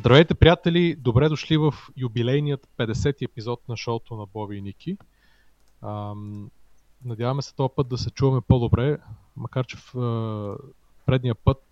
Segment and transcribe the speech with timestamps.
[0.00, 0.96] Здравейте, приятели!
[0.96, 4.96] Добре дошли в юбилейният 50 епизод на шоуто на Боби и Ники.
[5.82, 6.50] Ам,
[7.04, 8.98] надяваме се този път да се чуваме по-добре,
[9.36, 10.56] макар че в а,
[11.06, 11.62] предния път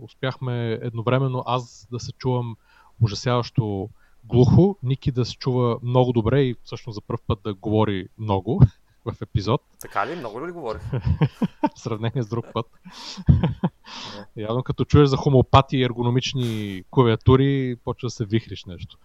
[0.00, 2.56] успяхме едновременно аз да се чувам
[3.02, 3.88] ужасяващо
[4.24, 8.62] глухо, Ники да се чува много добре и всъщност за първ път да говори много
[9.04, 9.62] в епизод.
[9.80, 10.16] Така ли?
[10.16, 10.82] Много ли говорих?
[11.76, 12.66] в сравнение с друг път.
[14.36, 18.98] Явно като чуеш за хомеопати и ергономични клавиатури, почва да се вихриш нещо.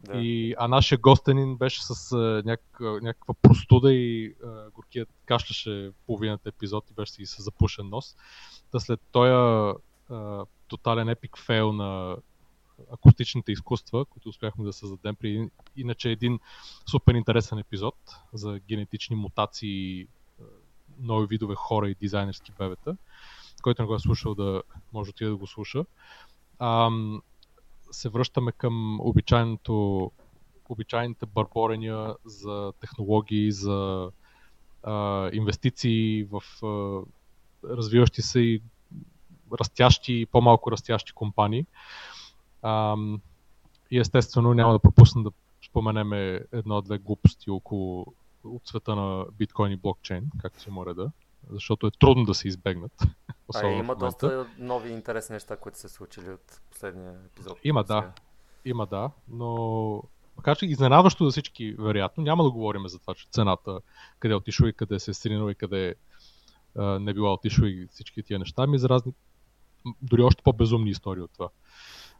[0.00, 0.18] Да.
[0.18, 6.48] И, а нашия гостенин беше с а, някаква, някаква простуда и а, горкият кашляше половината
[6.48, 8.16] епизод и беше си с запушен нос.
[8.72, 9.72] Та след този
[10.68, 12.16] тотален епик фейл на
[12.92, 16.38] акустичните изкуства, които успяхме да създадем при иначе един
[16.90, 17.94] супер интересен епизод
[18.32, 20.06] за генетични мутации,
[20.98, 22.96] нови видове хора и дизайнерски бебета,
[23.62, 25.84] който не го е слушал да може да да го слуша.
[26.58, 27.22] Ам,
[27.90, 30.10] се връщаме към обичайното,
[30.68, 34.10] обичайните бърборения за технологии, за
[34.82, 37.02] а, инвестиции в а,
[37.76, 38.62] развиващи се и
[39.60, 41.66] растящи и по-малко растящи компании.
[42.62, 43.20] Ам,
[43.90, 45.30] и естествено няма да пропусна да
[45.66, 46.12] споменем
[46.52, 48.06] едно-две глупости около
[48.44, 51.10] от света на биткоин и блокчейн, както си му реда,
[51.50, 52.92] защото е трудно да се избегнат.
[53.54, 57.58] А, има доста нови интересни неща, които се случили от последния епизод.
[57.64, 58.12] Има, да.
[58.64, 60.02] Има, да, но
[60.36, 63.80] макар че изненадващо за всички, вероятно, няма да говорим за това, че цената,
[64.18, 65.94] къде е отишла и къде се е сринала и къде
[66.76, 69.12] а, не била отишла и всички тия неща, ми за разни,
[70.02, 71.48] дори още по-безумни истории от това.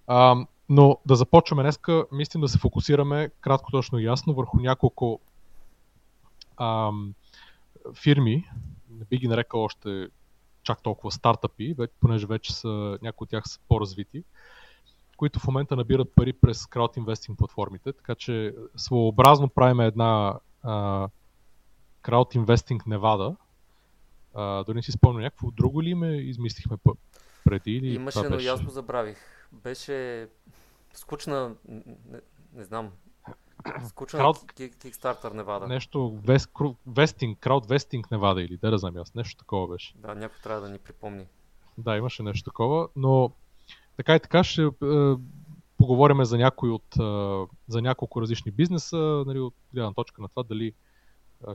[0.06, 5.20] А, но да започваме днеска, мислим да се фокусираме кратко, точно и ясно върху няколко
[6.56, 6.90] а,
[7.94, 8.50] фирми,
[8.90, 10.08] не би ги нарекал още
[10.62, 14.24] чак толкова стартъпи, понеже вече са, някои от тях са по-развити,
[15.16, 20.34] които в момента набират пари през краудинвестинг платформите, така че своеобразно правим една
[22.02, 23.36] краудинвестинг Невада.
[24.36, 26.76] дори не си спомня някакво друго ли ме измислихме
[27.44, 27.70] преди?
[27.70, 30.28] Или Имаше, но аз го забравих беше
[30.94, 32.20] скучна, не,
[32.52, 32.92] не знам,
[33.88, 34.36] скучна Крауд...
[34.36, 35.66] Kickstarter Невада.
[35.66, 36.50] Нещо, вест,
[36.86, 39.94] вестинг, краудвестинг Невада или да, знам аз, нещо такова беше.
[39.96, 41.26] Да, някой трябва да ни припомни.
[41.78, 43.30] Да, имаше нещо такова, но
[43.96, 44.68] така и така ще е,
[45.78, 50.42] поговорим за някои от, е, за няколко различни бизнеса, нали, от гледна точка на това
[50.42, 50.72] дали е,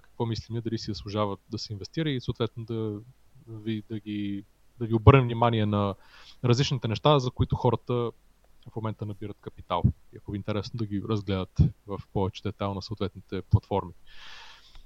[0.02, 3.00] какво мислим, дали си заслужава да се инвестира и съответно да,
[3.48, 4.46] ви, да ги
[4.82, 5.96] да ви обърнем внимание на
[6.44, 9.84] различните неща, за които хората в момента набират капитал.
[10.14, 13.94] И ако ви е интересно да ги разгледат в повече детайл на съответните платформи.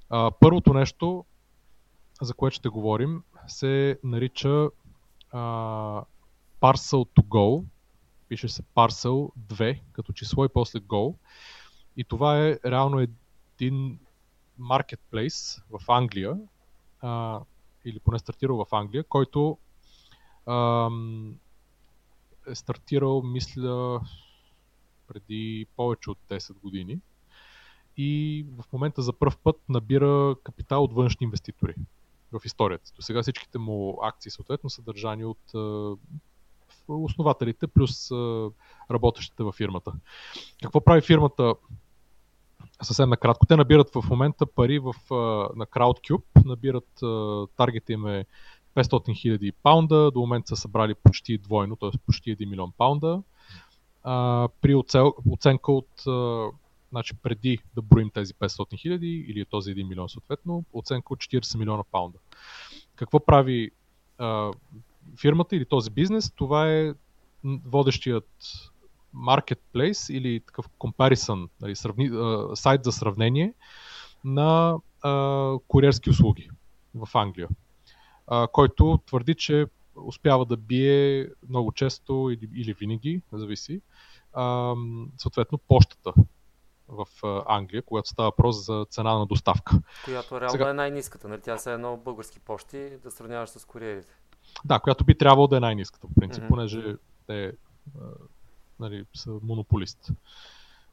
[0.09, 1.25] А, първото нещо,
[2.21, 4.69] за което ще говорим, се нарича
[5.31, 5.39] а,
[6.61, 7.65] Parcel to Go.
[8.27, 11.15] Пише се Parcel 2 като число и после Go.
[11.97, 13.99] И това е реално един
[14.57, 16.37] маркетплейс в Англия,
[17.01, 17.39] а,
[17.85, 19.57] или поне стартирал в Англия, който
[22.47, 24.01] е стартирал, мисля,
[25.07, 26.99] преди повече от 10 години
[27.97, 31.75] и в момента за първ път набира капитал от външни инвеститори
[32.31, 32.91] в историята.
[32.95, 35.53] До сега всичките му акции съответно са държани от
[36.87, 38.11] основателите плюс
[38.91, 39.93] работещите във фирмата.
[40.63, 41.53] Какво прави фирмата?
[42.81, 43.45] Съвсем накратко.
[43.45, 44.93] Те набират в момента пари в,
[45.55, 46.89] на CrowdCube, набират
[47.55, 48.25] таргета им е
[48.75, 51.89] 500 хиляди паунда, до момента са събрали почти двойно, т.е.
[52.05, 53.23] почти 1 милион паунда.
[54.03, 56.47] А, при оцел, оценка от, а,
[56.91, 61.57] значи преди да броим тези 500 хиляди или този 1 милион съответно, оценка от 40
[61.57, 62.17] милиона паунда.
[62.95, 63.71] Какво прави
[64.17, 64.51] а,
[65.21, 66.31] фирмата или този бизнес?
[66.31, 66.93] Това е
[67.43, 68.29] водещият
[69.15, 73.53] marketplace или такъв comparison, нали, сравни, а, сайт за сравнение
[74.23, 76.49] на а, куриерски услуги
[76.95, 77.47] в Англия
[78.27, 83.81] а, който твърди, че успява да бие много често или, или винаги, зависи,
[84.33, 84.75] а,
[85.17, 86.13] съответно почтата
[86.87, 87.07] в
[87.47, 89.79] Англия, когато става въпрос за цена на доставка.
[90.05, 90.69] Която реално Сега...
[90.69, 91.41] е най-ниската, нали?
[91.41, 94.13] Тя са едно български почти да сравняваш с куриерите.
[94.65, 96.47] Да, която би трябвало да е най-ниската, по принцип, mm-hmm.
[96.47, 96.95] понеже
[97.27, 97.53] те
[98.79, 100.11] нали, са монополист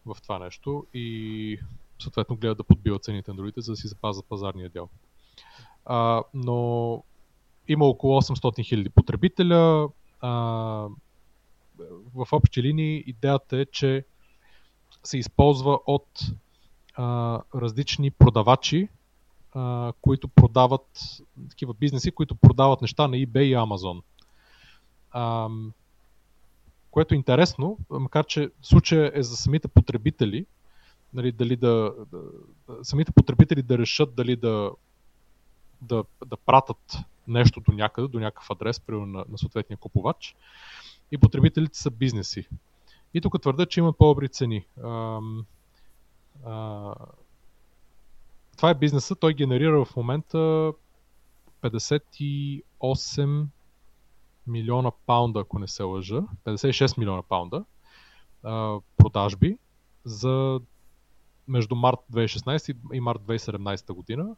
[0.06, 1.58] в това нещо и
[2.02, 4.88] съответно гледат да подбиват цените на другите, за да си запазят пазарния дял.
[5.84, 7.02] А, но
[7.68, 9.88] има около 800 хиляди потребителя.
[10.20, 10.30] А,
[12.14, 14.04] в общи линии идеята е, че
[15.04, 16.06] се използва от
[16.94, 18.88] а, различни продавачи,
[19.52, 21.00] а, които продават
[21.50, 24.02] такива бизнеси, които продават неща на eBay и Amazon.
[25.10, 25.48] А,
[26.90, 30.46] което е интересно, макар че случая е за самите потребители,
[31.14, 32.20] нали, дали да, да,
[32.82, 34.70] самите потребители да решат дали да,
[35.82, 36.98] да, да пратят
[37.28, 40.36] нещо до някъде, до някакъв адрес, примерно на, на съответния купувач.
[41.12, 42.48] И потребителите са бизнеси.
[43.14, 44.66] И тук твърдят, че имат по-добри цени.
[44.82, 45.20] А,
[46.44, 46.94] а,
[48.56, 50.72] това е бизнеса, той генерира в момента
[51.62, 53.46] 58
[54.46, 57.64] милиона паунда, ако не се лъжа, 56 милиона паунда
[58.42, 59.58] а, продажби
[60.04, 60.60] за
[61.48, 64.36] между март 2016 и март 2017 година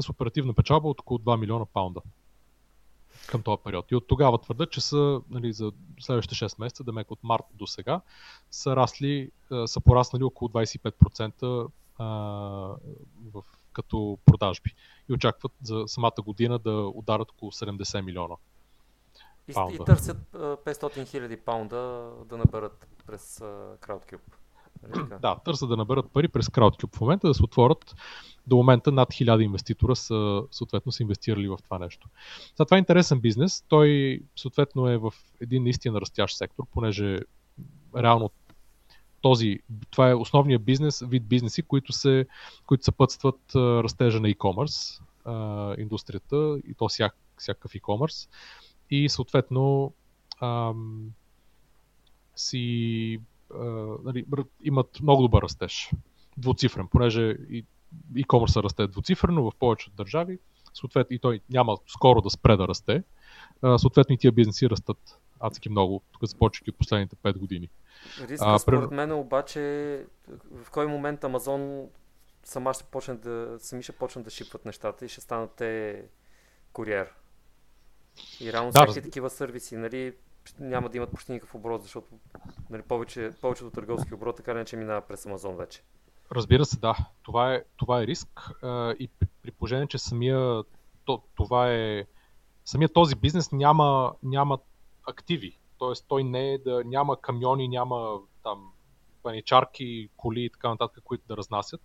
[0.00, 2.00] с оперативна печалба от около 2 милиона паунда
[3.26, 3.90] към този период.
[3.90, 7.66] И от тогава твърдят, че са нали, за следващите 6 месеца, да от март до
[7.66, 8.00] сега,
[8.50, 9.30] са, расли,
[9.66, 11.68] са пораснали около 25%
[11.98, 12.04] а,
[13.32, 14.74] в, като продажби.
[15.08, 18.34] И очакват за самата година да ударят около 70 милиона.
[19.48, 23.38] И, и търсят 500 хиляди паунда да наберат през
[23.80, 24.20] CrowdCube.
[24.88, 27.94] Нали да, търсят да наберат пари през CrowdCube в момента, да се отворят.
[28.46, 32.08] До момента над 1000 инвеститора са, съответно, са инвестирали в това нещо.
[32.56, 33.64] За това е интересен бизнес.
[33.68, 37.20] Той, съответно, е в един наистина растящ сектор, понеже
[37.96, 38.30] реално
[39.20, 39.58] този,
[39.90, 42.26] това е основният бизнес, вид бизнеси, които, се,
[42.66, 45.00] които съпътстват растежа на e-commerce,
[45.78, 48.28] индустрията и то всяк, всякакъв e-commerce.
[48.90, 49.92] И съответно
[50.40, 51.10] ам,
[52.36, 53.20] си
[54.04, 54.24] нали,
[54.62, 55.90] имат много добър растеж.
[56.36, 57.64] Двуцифрен, понеже и
[58.14, 60.38] e-commerce расте двуцифрено в повечето държави,
[60.74, 63.02] съответно и той няма скоро да спре да расте,
[63.62, 67.68] а, съответно и тия бизнеси растат адски много, тук започвайки от последните 5 години.
[68.20, 68.94] Риска а, според при...
[68.94, 69.60] мен обаче
[70.64, 71.88] в кой момент Амазон
[72.44, 76.02] сама ще почне да, сами ще почнат да шипват нещата и ще станат те
[76.72, 77.14] куриер.
[78.40, 79.04] И реално да, всеки раз...
[79.04, 80.14] такива сервиси, нали,
[80.60, 82.06] няма да имат почти никакъв оборот, защото
[82.70, 85.82] нали, повече, повечето търговски оборот така не че минава през Амазон вече.
[86.32, 86.96] Разбира се, да.
[87.22, 88.50] Това е, това е риск
[88.98, 90.62] и при, при положение, че самия,
[91.04, 92.06] то, това е,
[92.64, 94.58] самия този бизнес няма, няма
[95.08, 95.58] активи.
[95.78, 98.72] Тоест той не е да няма камиони, няма там
[99.22, 101.80] паничарки, коли и така нататък, които да разнасят.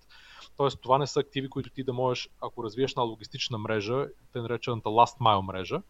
[0.57, 4.41] Тоест това не са активи, които ти да можеш, ако развиеш на логистична мрежа, те
[4.41, 5.81] наречената last mile мрежа,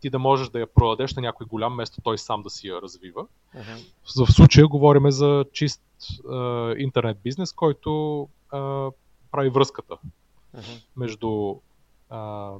[0.00, 2.82] ти да можеш да я продадеш на някой голям место, той сам да си я
[2.82, 3.26] развива.
[3.56, 4.26] Uh-huh.
[4.26, 5.82] В случая говорим за чист
[6.30, 8.90] а, интернет бизнес, който а,
[9.30, 9.98] прави връзката
[10.56, 10.82] uh-huh.
[10.96, 11.56] между
[12.10, 12.52] а,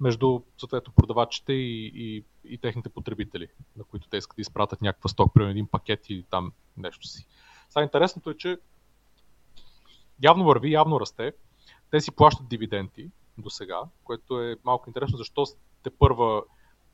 [0.00, 5.08] между съответно продавачите и, и, и техните потребители, на които те искат да изпратят някаква
[5.08, 7.26] сток, примерно един пакет и там нещо си.
[7.68, 8.58] Сега интересното е, че
[10.22, 11.32] явно върви, явно расте.
[11.90, 15.46] Те си плащат дивиденти до сега, което е малко интересно, защо
[15.86, 16.42] те първа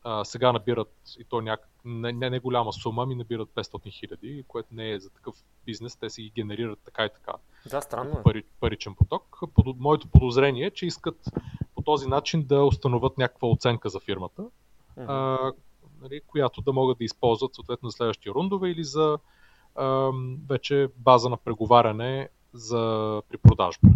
[0.05, 4.45] а, сега набират и то някак, не, не, не голяма сума, ми набират 500 хиляди,
[4.49, 5.35] което не е за такъв
[5.67, 7.33] бизнес, те си ги генерират така и така.
[7.71, 8.23] Да, странно е.
[8.23, 9.39] Пари, паричен поток.
[9.55, 11.31] Под, моето подозрение е, че искат
[11.75, 15.05] по този начин да установят някаква оценка за фирмата, uh-huh.
[15.09, 15.53] а,
[16.03, 19.19] нали, която да могат да използват съответно за следващи рундове или за
[19.75, 20.11] а,
[20.49, 23.89] вече база на преговаряне за при продажба.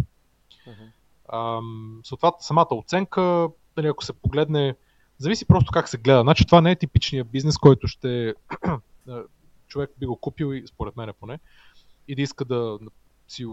[0.67, 2.01] Uh-huh.
[2.03, 4.75] съответно, самата оценка, нали, ако се погледне,
[5.19, 6.21] зависи просто как се гледа.
[6.21, 8.33] Значи това не е типичният бизнес, който ще
[9.67, 11.39] човек би го купил, и според мен поне,
[12.07, 12.79] и да иска да
[13.27, 13.45] си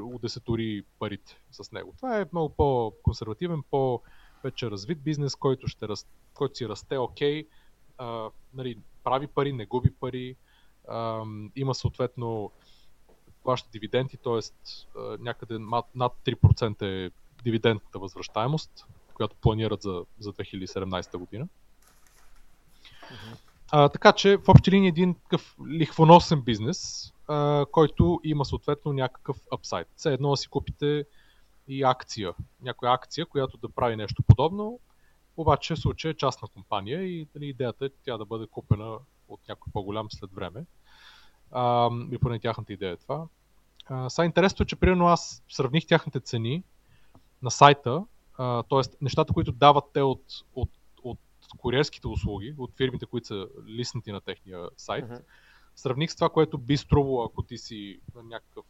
[0.00, 1.94] удесетори парите с него.
[1.96, 5.86] Това е много по-консервативен, по-вече развит бизнес, който, ще
[6.34, 7.44] който си расте окей,
[7.98, 10.36] okay, нали, прави пари, не губи пари,
[10.88, 11.22] а,
[11.56, 12.50] има съответно
[13.42, 14.40] плаща дивиденти, т.е.
[15.18, 15.58] някъде
[15.94, 17.10] над 3% е
[17.44, 18.86] дивидендната възвръщаемост,
[19.18, 21.48] която планират за, за 2017 година.
[23.02, 23.38] Uh-huh.
[23.70, 29.36] А, така че в общи линии един такъв лихвоносен бизнес, а, който има съответно някакъв
[29.52, 29.88] апсайд.
[29.96, 31.04] Все едно да си купите
[31.68, 32.32] и акция,
[32.62, 34.80] някоя акция, която да прави нещо подобно,
[35.36, 38.98] обаче в случая е частна компания и нали, идеята е тя да бъде купена
[39.28, 40.64] от някой по-голям след време.
[41.50, 43.26] А, и поне тяхната идея е това.
[43.86, 46.62] А, сега интересното е, че примерно аз сравних тяхните цени
[47.42, 48.04] на сайта,
[48.38, 48.80] т.е.
[49.00, 50.22] нещата, които дават те от,
[50.54, 50.70] от,
[51.02, 51.18] от
[51.58, 55.22] куриерските услуги, от фирмите, които са листнати на техния сайт, uh-huh
[55.78, 58.64] сравних с това, което би струвало, ако ти си на някакъв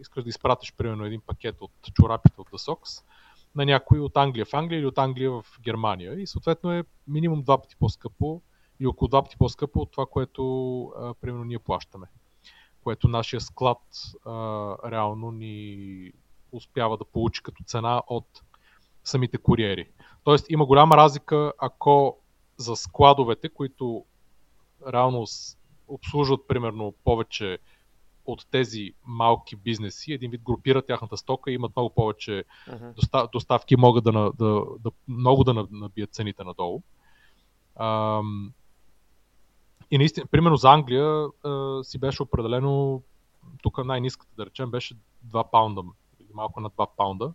[0.00, 3.04] искаш да изпратиш примерно един пакет от чорапите от The Sox
[3.54, 7.42] на някой от Англия в Англия или от Англия в Германия и съответно е минимум
[7.42, 8.42] два пъти по-скъпо
[8.80, 12.06] и около два пъти по-скъпо от това, което а, примерно ние плащаме.
[12.82, 13.82] Което нашия склад
[14.24, 14.32] а,
[14.90, 16.12] реално ни
[16.52, 18.42] успява да получи като цена от
[19.06, 19.88] самите куриери.
[20.24, 22.16] Тоест има голяма разлика, ако
[22.56, 24.04] за складовете, които
[24.92, 25.26] реално
[25.88, 27.58] обслужват примерно повече
[28.26, 33.30] от тези малки бизнеси, един вид групират тяхната стока и имат много повече uh-huh.
[33.32, 36.82] доставки, могат да, да, да, много да набият цените надолу.
[37.76, 38.52] Ам,
[39.90, 43.02] и наистина, примерно за Англия а, си беше определено,
[43.62, 44.94] тук най-низката да речем беше
[45.26, 45.82] 2 паунда,
[46.34, 47.32] малко на 2 паунда,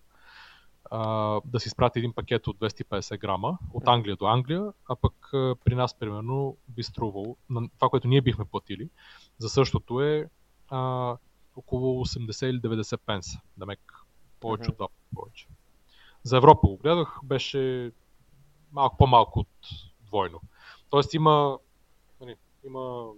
[0.91, 5.33] а, да си изпрати един пакет от 250 грама от Англия до Англия, а пък
[5.33, 8.89] а, при нас примерно би струвало, на това, което ние бихме платили,
[9.37, 10.29] за същото е
[10.69, 11.15] а,
[11.55, 13.93] около 80 или 90 пенса, да мек
[14.39, 15.47] повече от това повече.
[16.23, 17.91] За Европа го гледах, беше
[18.71, 19.69] малко по-малко от
[20.01, 20.41] двойно.
[20.89, 21.59] Тоест има,
[22.21, 23.11] нали, има,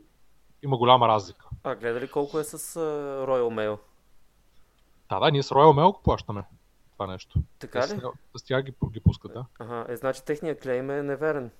[0.64, 1.50] има голяма разлика.
[1.64, 3.80] А гледа ли колко е с uh, Royal Mail?
[5.10, 6.44] Да, да, ние с Royal Mail го плащаме
[7.04, 7.40] това нещо.
[7.60, 8.00] Така ли?
[8.36, 9.46] С, с тях ги, ги пускат, да.
[9.60, 11.52] Ага, е, значи техният клейм е неверен.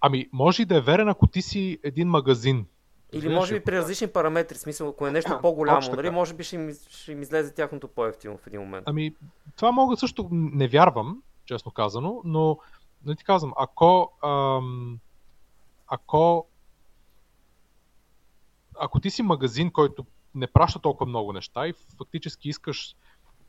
[0.00, 2.66] Ами, може и да е верен, ако ти си един магазин.
[3.12, 6.44] Или може би при различни параметри, в смисъл, ако е нещо по-голямо, нали, може би
[6.44, 8.84] ще им, ще им излезе тяхното по-ефтино в един момент.
[8.86, 9.14] Ами,
[9.56, 12.56] това мога също, не вярвам, честно казано, но не
[13.04, 14.98] нали ти казвам, ако, ам,
[15.86, 16.46] ако,
[18.80, 22.96] ако ти си магазин, който не праща толкова много неща и фактически искаш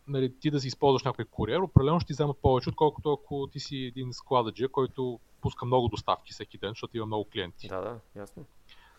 [0.07, 3.60] нали, ти да си използваш някой куриер, определено ще ти вземат повече, отколкото ако ти
[3.60, 7.67] си един склададжия, който пуска много доставки всеки ден, защото има много клиенти.
[7.67, 8.45] Да, да, ясно.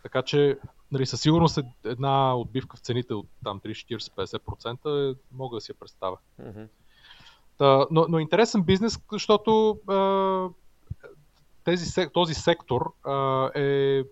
[0.02, 0.58] Така че,
[0.92, 5.73] нали, със сигурност е една отбивка в цените от там 30-40-50% е, мога да си
[5.73, 6.16] я представя.
[6.42, 6.68] Mm-hmm.
[7.58, 10.49] Та, но, но интересен бизнес, защото а,
[11.64, 14.02] тези, този сектор а, е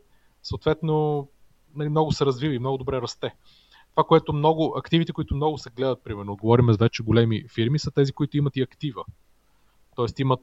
[0.42, 1.28] съответно
[1.74, 3.34] нали, много се развива и много добре расте.
[3.94, 7.90] Това, което много, активите, които много се гледат, примерно, говорим за вече големи фирми, са
[7.90, 9.04] тези, които имат и актива.
[9.96, 10.42] Тоест имат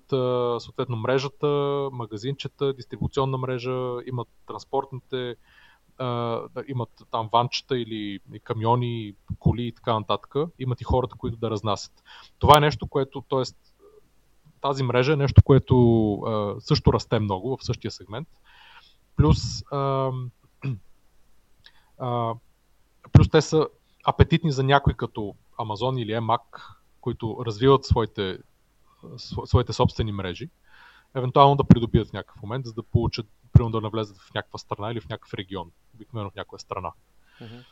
[0.63, 1.48] съответно мрежата,
[1.91, 5.36] магазинчета, дистрибуционна мрежа, имат транспортните,
[6.68, 10.36] имат там ванчета или камиони, коли и така нататък.
[10.60, 12.03] Имат и хората, които да разнасят.
[12.39, 13.44] Това е нещо, което, т.е.
[14.62, 15.75] тази мрежа е нещо, което
[16.60, 18.27] също расте много в същия сегмент.
[19.15, 19.38] Плюс,
[23.12, 23.68] плюс те са
[24.06, 26.42] апетитни за някой като Amazon или Emac,
[27.01, 28.39] които развиват своите
[29.46, 30.50] своите собствени мрежи,
[31.16, 34.92] евентуално да придобият в някакъв момент, за да получат, примерно да навлезат в някаква страна
[34.92, 36.92] или в някакъв регион, обикновено в някаква страна.
[37.42, 37.63] Mm-hmm.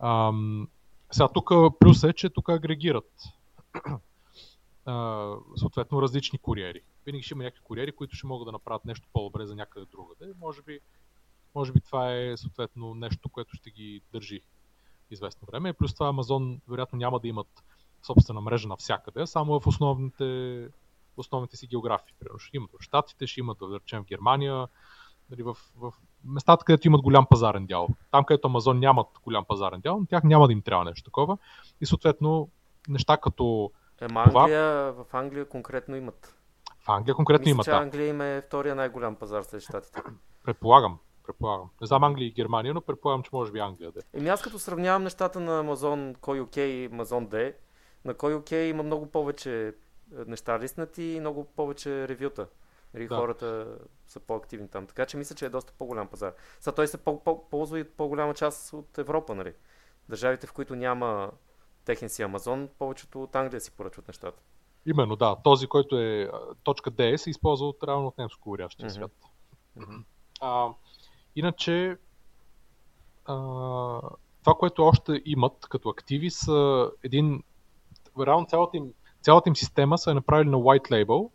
[0.00, 0.68] Ам,
[1.10, 3.22] сега тук плюс е, че тук агрегират
[4.86, 6.80] а, съответно различни куриери.
[7.06, 10.32] Винаги ще има някакви куриери, които ще могат да направят нещо по-добре за някъде другаде.
[10.40, 10.80] Може би,
[11.54, 14.40] може би това е съответно нещо, което ще ги държи
[15.10, 15.68] известно време.
[15.68, 17.64] И плюс това Амазон вероятно няма да имат
[18.02, 20.68] собствена мрежа навсякъде, само в основните,
[21.16, 22.14] основните си географии.
[22.20, 24.68] Примерно ще имат в Штатите, ще имат, да речем, в Германия,
[25.30, 25.92] нали, в, в
[26.24, 27.88] местата, където имат голям пазарен дял.
[28.10, 31.38] Там, където Амазон нямат голям пазарен дял, на тях няма да им трябва нещо такова.
[31.80, 32.48] И съответно,
[32.88, 33.72] неща като.
[34.00, 35.04] Ема Англия, това...
[35.04, 36.38] в Англия конкретно имат.
[36.80, 37.64] В Англия конкретно Мисля, имат.
[37.64, 40.02] Че Англия има е втория най-голям пазар след щатите.
[40.44, 40.98] Предполагам.
[41.26, 41.70] Предполагам.
[41.80, 44.18] Не знам Англия и Германия, но предполагам, че може би Англия да е.
[44.18, 47.54] Еми аз като сравнявам нещата на Amazon UK и Amazon D,
[48.04, 49.72] на кой окей има много повече е,
[50.26, 52.46] неща лиснати и много повече ревюта.
[52.94, 53.16] Нали, да.
[53.16, 54.86] Хората са по-активни там.
[54.86, 56.32] Така че мисля, че е доста по-голям пазар.
[56.60, 56.98] Сега той се
[57.50, 59.52] ползва и по-голяма част от Европа, нали?
[60.08, 61.30] Държавите, в които няма
[61.84, 64.42] техен си Амазон, повечето от Англия си поръчват нещата.
[64.86, 65.36] Именно, да.
[65.44, 66.30] Този, който е
[66.62, 68.92] точка D, се използва от равно от немско говорящия mm-hmm.
[68.92, 69.12] свят.
[69.78, 70.02] Mm-hmm.
[70.40, 70.68] А,
[71.36, 71.96] иначе,
[73.26, 73.34] а,
[74.40, 77.42] това, което още имат като активи, са един
[78.20, 78.84] реално цялата им,
[79.22, 81.30] цялата им система са е направили на white label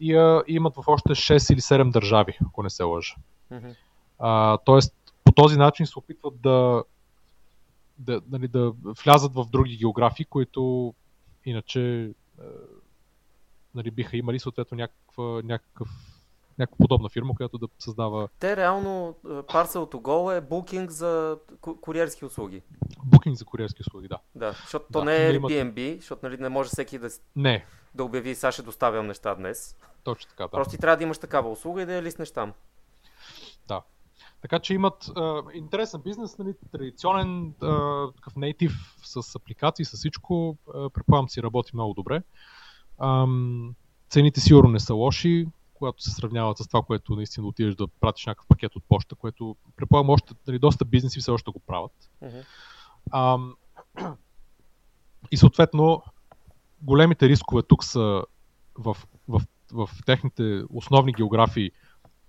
[0.00, 3.14] и я имат в още 6 или 7 държави, ако не се лъжа.
[3.52, 3.74] Mm-hmm.
[4.18, 4.94] А, тоест,
[5.24, 6.84] по този начин се опитват да,
[7.98, 8.72] да, нали, да
[9.04, 10.94] влязат в други географии, които
[11.44, 12.10] иначе
[13.74, 15.88] нали, биха имали съответно някаква, някакъв
[16.58, 18.28] някаква подобна фирма, която да създава...
[18.38, 21.38] Те реално, Parcel to Go е букинг за
[21.80, 22.62] куриерски услуги.
[23.04, 24.18] Букинг за куриерски услуги, да.
[24.34, 26.00] Да, защото да, то не е Airbnb, имат...
[26.00, 27.66] защото нали, не може всеки да, не.
[27.94, 29.76] да обяви, сега ще доставям неща днес.
[30.04, 30.48] Точно така, да.
[30.48, 32.52] Просто ти трябва да имаш такава услуга и да я лиснеш там.
[33.68, 33.82] Да.
[34.42, 38.72] Така че имат а, интересен бизнес, нали, традиционен, а, такъв native
[39.02, 40.56] с апликации, с всичко.
[40.74, 42.22] А, предполагам си работи много добре.
[42.98, 43.26] А,
[44.10, 45.46] цените сигурно не са лоши
[45.78, 49.56] когато се сравняват с това, което наистина отидеш да пратиш някакъв пакет от почта, което
[49.76, 52.10] предполагам още нали, доста бизнеси все още го правят.
[52.22, 52.44] Uh-huh.
[53.10, 53.38] А,
[55.30, 56.02] и съответно,
[56.82, 58.24] големите рискове тук са
[58.78, 58.96] в,
[59.28, 59.42] в,
[59.72, 61.70] в, техните основни географии,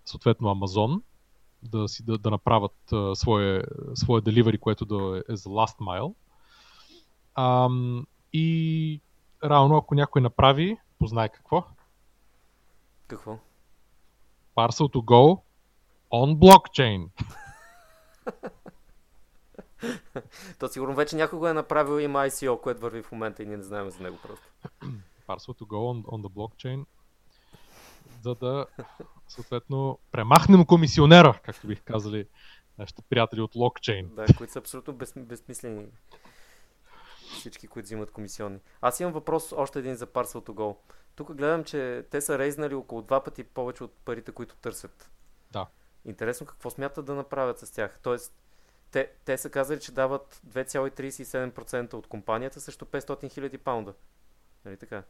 [0.05, 1.01] съответно Амазон
[1.63, 3.63] да, си, да, да направят uh, свое,
[3.95, 6.13] свое delivery, което да е за last mile.
[7.37, 9.01] Um, и
[9.43, 11.65] равно ако някой направи, познай какво.
[13.09, 13.39] Какво?
[14.55, 15.41] Parcel to go
[16.11, 17.09] on blockchain.
[20.59, 23.57] То сигурно вече някой го е направил, има ICO, което върви в момента и ние
[23.57, 24.47] не знаем за него просто.
[25.27, 26.85] Parcel to go on, on the blockchain,
[28.21, 28.65] за да
[29.27, 32.27] съответно премахнем комисионера, както бих казали
[32.77, 34.09] нашите приятели от локчейн.
[34.15, 35.85] Да, които са абсолютно без, безсмислени.
[37.33, 38.59] Всички, които взимат комисионни.
[38.81, 40.75] Аз имам въпрос още един за Parcel to Go.
[41.15, 45.11] Тук гледам, че те са рейзнали около два пъти повече от парите, които търсят.
[45.51, 45.67] Да.
[46.05, 47.99] Интересно какво смятат да направят с тях.
[48.03, 48.33] Тоест,
[48.91, 53.93] те, те са казали, че дават 2,37% от компанията срещу 500 000 паунда.
[54.65, 55.03] Нали така?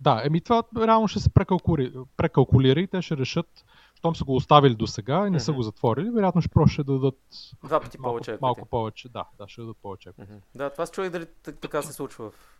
[0.00, 3.64] Да, еми това реално ще се прекалкулира, прекалкулира и те ще решат,
[3.94, 6.84] щом са го оставили до сега и не са го затворили, вероятно ще просто ще
[6.84, 7.18] дадат
[7.64, 8.38] Два пъти малко, повече.
[8.42, 10.12] Малко повече, да, да, ще дадат повече.
[10.54, 12.58] Да, това се чуя дали така се случва в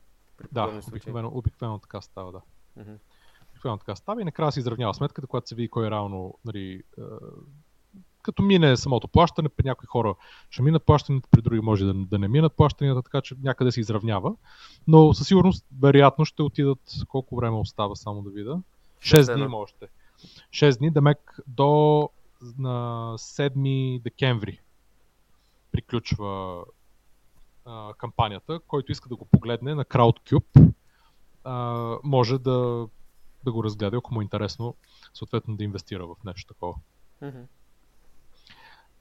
[0.52, 2.40] Да, обикновено, обикновено така става, да.
[2.78, 2.98] Mm-hmm.
[3.50, 6.82] Обикновено така става и накрая се изравнява сметката, когато се види кой е реално нали,
[8.26, 10.14] като мине самото плащане, при някои хора
[10.50, 13.80] ще минат плащанията, при други може да, да не минат плащанията, така че някъде се
[13.80, 14.34] изравнява.
[14.88, 16.78] Но със сигурност, вероятно, ще отидат
[17.08, 18.60] колко време остава, само да видя.
[19.00, 19.88] 6 дни има още.
[20.50, 22.10] 6 дни, мек до
[22.58, 24.60] на 7 декември
[25.72, 26.64] приключва
[27.64, 28.60] а, кампанията.
[28.68, 30.72] Който иска да го погледне на CrowdCube,
[31.46, 32.88] а, може да,
[33.44, 34.74] да го разгледа, ако му е интересно,
[35.14, 36.74] съответно да инвестира в нещо такова.
[37.22, 37.44] Mm-hmm.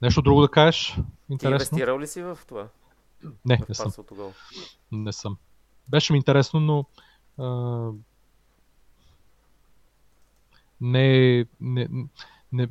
[0.02, 0.96] Нещо друго да кажеш?
[1.30, 1.58] Интересно?
[1.58, 2.68] Ти инвестирал ли си в това?
[3.44, 3.92] Не, в не съм.
[4.92, 5.36] Не съм.
[5.88, 6.84] Беше ми интересно, но
[7.44, 7.90] а,
[10.80, 11.88] не, не,
[12.52, 12.68] не,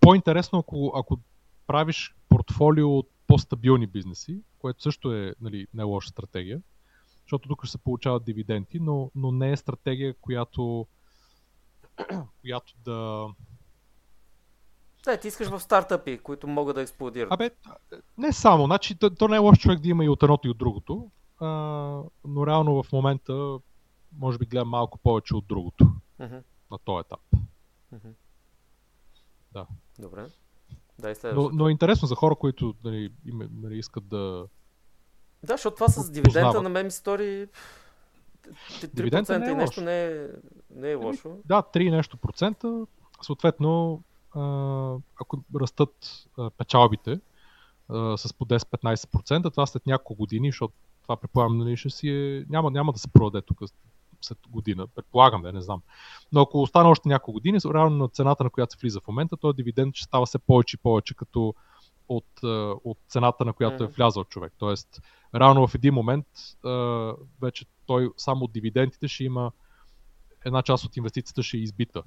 [0.00, 1.18] по-интересно, ако, ако
[1.66, 6.60] правиш портфолио от по-стабилни бизнеси, което също е нали, не лоша стратегия,
[7.28, 10.86] защото тук ще се получават дивиденти, но, но не е стратегия, която,
[12.40, 13.28] която да,
[15.04, 17.32] да, ти искаш в стартъпи, които могат да експлодират.
[17.32, 17.50] Абе,
[18.18, 18.64] не само.
[18.64, 21.10] Значи, то, то не е лош човек да има и от едното и от другото.
[21.40, 21.48] А,
[22.24, 23.58] но реално в момента
[24.18, 25.84] може би гледам малко повече от другото.
[26.20, 26.42] Uh-huh.
[26.70, 27.20] На този етап.
[27.94, 28.12] Uh-huh.
[29.52, 29.66] Да.
[29.98, 30.26] Добре.
[30.98, 34.46] Да, но, но е интересно за хора, които нали, им, нали, искат да.
[35.42, 37.48] Да, защото това с дивидента на мен ми стори.
[38.80, 40.26] 3% не е и нещо не е,
[40.74, 41.36] не е лошо.
[41.44, 42.86] Да, 3 нещо процента.
[43.22, 44.02] Съответно,
[45.20, 46.26] ако растат
[46.58, 47.20] печалбите
[48.16, 52.70] с по 10-15%, това след няколко години, защото това предполагам, нали, ще си е, няма,
[52.70, 53.58] няма да се продаде тук
[54.20, 55.82] след година, предполагам, да не знам.
[56.32, 59.36] Но ако остане още няколко години, реално на цената, на която се влиза в момента,
[59.36, 61.54] този дивиденд ще става все повече и повече като
[62.08, 62.42] от,
[62.84, 64.52] от цената, на която е влязал човек.
[64.58, 65.02] Тоест,
[65.34, 66.26] реално в един момент
[67.42, 69.52] вече той само от дивидендите ще има
[70.44, 72.02] една част от инвестицията ще е избита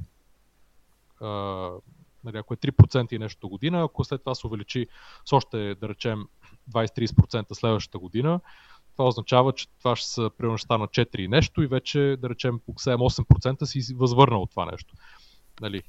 [2.24, 4.88] нали, ако е 3% и нещо година, ако след това се увеличи
[5.26, 6.28] с още, да речем,
[6.72, 8.40] 20-30% следващата година,
[8.94, 12.30] това означава, че това ще са примерно ще стана 4 и нещо и вече, да
[12.30, 14.96] речем, по 7-8% си възвърнал това нещо.
[15.62, 15.82] Нали,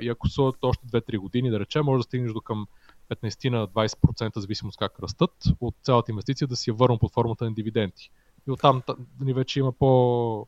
[0.00, 2.66] и ако са още 2-3 години, да речем, може да стигнеш до към
[3.10, 7.44] 15 на 20%, зависимост как растат, от цялата инвестиция да си я върна под формата
[7.44, 8.10] на дивиденти.
[8.48, 8.82] И оттам
[9.20, 10.46] ни вече има по...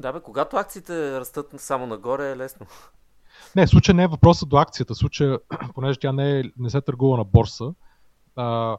[0.00, 2.66] Да, бе, когато акциите растат само нагоре е лесно.
[3.56, 4.94] Не, случай не е въпросът до акцията.
[4.94, 5.36] Случай,
[5.74, 7.74] понеже тя не, е, не се търгува на борса,
[8.36, 8.76] а,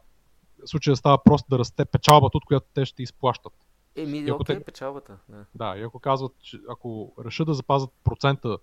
[0.66, 3.54] случая става просто да расте печалбата, от която те ще изплащат.
[3.96, 5.18] Еми, окей, те, печалбата.
[5.30, 5.46] Да.
[5.56, 8.58] да, и ако казват, че ако решат да запазят процента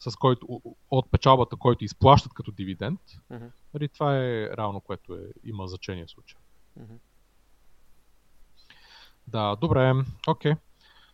[0.00, 3.50] с който, от печалбата, който изплащат като дивиденд, uh-huh.
[3.74, 6.40] нали, това е реално, което е, има значение в случая.
[6.80, 6.98] Uh-huh.
[9.26, 9.92] Да, добре,
[10.28, 10.52] окей.
[10.52, 10.56] Okay.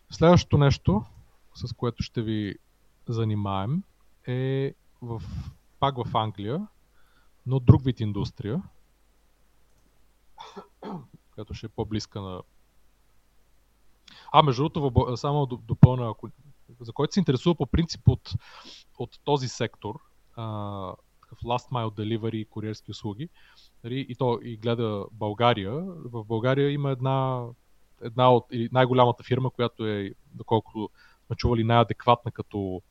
[0.09, 1.05] Следващото нещо,
[1.55, 2.55] с което ще ви
[3.07, 3.83] занимаем,
[4.27, 5.21] е в,
[5.79, 6.67] пак в Англия,
[7.45, 8.63] но друг вид индустрия,
[11.33, 12.41] която ще е по-близка на...
[14.31, 16.29] А, между другото, само допълна, ако,
[16.79, 18.33] за който се интересува по принцип от,
[18.97, 19.95] от този сектор,
[21.21, 23.29] такъв last mile delivery и куриерски услуги,
[23.83, 25.73] нали, и то и гледа България.
[25.85, 27.45] В България има една,
[28.01, 30.89] една от, най-голямата фирма, която е, доколкото
[31.25, 32.81] сме чували, най-адекватна като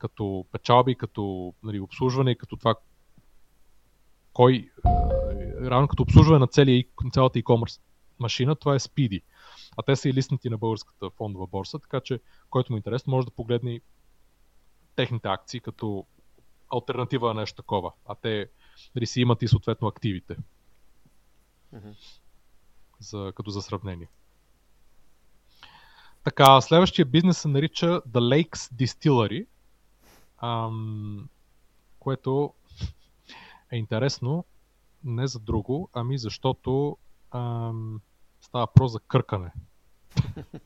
[0.00, 2.74] като печалби, като нали, обслужване, като това
[4.32, 4.70] кой,
[5.60, 7.80] рано като обслужване на, целия, на цялата e-commerce
[8.20, 9.22] машина, това е Speedy.
[9.76, 13.10] А те са и листнати на българската фондова борса, така че който му е интересно
[13.10, 13.80] може да погледне
[14.96, 16.06] техните акции като
[16.74, 17.92] альтернатива на нещо такова.
[18.06, 18.50] А те
[18.94, 20.36] дали си имат и съответно активите.
[21.74, 21.94] Mm-hmm.
[23.00, 24.08] За, като за сравнение.
[26.24, 29.46] Така, следващия бизнес се нарича The Lakes Distillery,
[30.38, 31.28] ам,
[31.98, 32.54] което
[33.70, 34.44] е интересно
[35.04, 36.96] не за друго, ами защото
[37.30, 38.00] ам,
[38.40, 39.52] става про за къркане.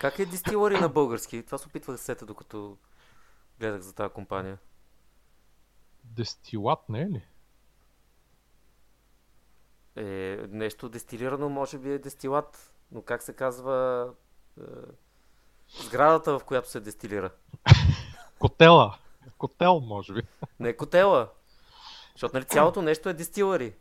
[0.00, 1.42] Как е дистилъри на български?
[1.42, 2.76] Това се опитвах да сета, докато
[3.60, 4.58] гледах за тази компания.
[6.04, 7.22] Дестилат не е ли?
[9.96, 14.08] Е, нещо дестилирано може би е дестилат, но как се казва
[14.60, 14.62] е,
[15.82, 17.30] сградата, в която се дестилира?
[18.38, 18.98] Котела.
[19.38, 20.22] Котел, може би.
[20.60, 21.28] Не котела.
[22.12, 23.74] Защото нали цялото нещо е дестилари.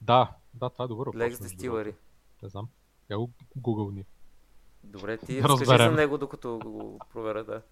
[0.00, 1.20] Да, да, това е добър въпрос.
[1.20, 1.94] Лекс дестилари.
[2.42, 2.68] Не знам.
[3.10, 4.04] Я го гугълни.
[4.84, 7.62] Добре, ти да разкажи за него, докато го проверя, да.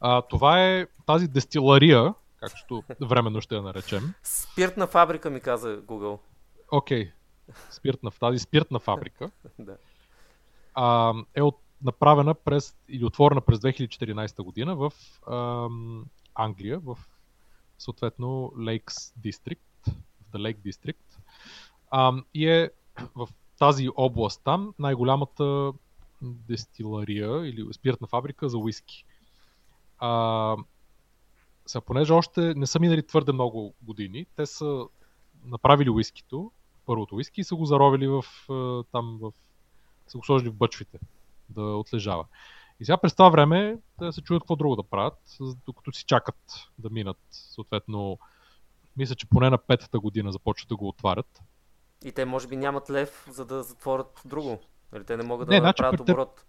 [0.00, 4.14] А, това е тази дестилария, както временно ще я наречем.
[4.22, 6.18] Спиртна фабрика ми каза Google.
[6.70, 7.04] Окей.
[7.04, 7.12] Okay.
[7.70, 9.76] Спиртна, тази спиртна фабрика да.
[10.74, 14.92] а, е от, направена през, или отворена през 2014 година в
[15.26, 15.68] а,
[16.34, 16.98] Англия, в
[17.78, 19.58] съответно Lakes District,
[20.38, 21.18] Lake District.
[21.90, 22.70] А, и е
[23.14, 25.72] в тази област там най-голямата
[26.22, 29.04] дестилария или спиртна фабрика за уиски.
[29.98, 30.56] А,
[31.66, 34.86] са, понеже още не са минали твърде много години, те са
[35.44, 36.50] направили уискито,
[36.86, 38.24] първото уиски и са го заровили в,
[38.92, 39.32] там в,
[40.06, 40.98] са го сложили в бъчвите
[41.48, 42.24] да отлежава.
[42.80, 45.18] И сега през това време те се чуят какво друго да правят,
[45.66, 46.36] докато си чакат
[46.78, 47.18] да минат.
[47.30, 48.18] Съответно,
[48.96, 51.42] мисля, че поне на петата година започват да го отварят.
[52.04, 54.58] И те може би нямат лев, за да затворят друго.
[54.92, 56.44] Нали, те не могат да не, значи, направят оборот.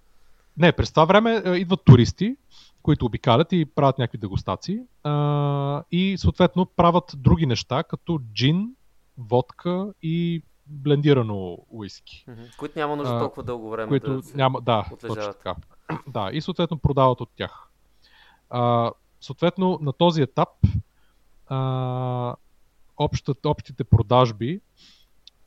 [0.58, 2.38] Не, през това време е, идват туристи,
[2.82, 4.80] които обикалят и правят някакви дегустации.
[5.04, 8.76] А, и съответно правят други неща, като джин,
[9.18, 12.26] водка и блендирано уиски.
[12.30, 12.58] Mm-hmm.
[12.58, 15.56] Които няма нужда толкова дълго време които да няма, да, точно така.
[16.08, 17.70] да, и съответно продават от тях.
[18.50, 20.50] А, съответно, на този етап
[21.48, 22.36] а,
[22.98, 24.62] общата, общите продажби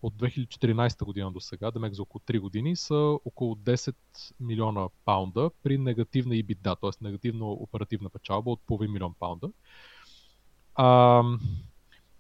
[0.03, 3.95] от 2014 година до сега, да за около 3 години, са около 10
[4.41, 7.05] милиона паунда при негативна EBITDA, т.е.
[7.05, 9.51] негативна оперативна печалба от половин милион паунда.
[10.75, 11.23] А,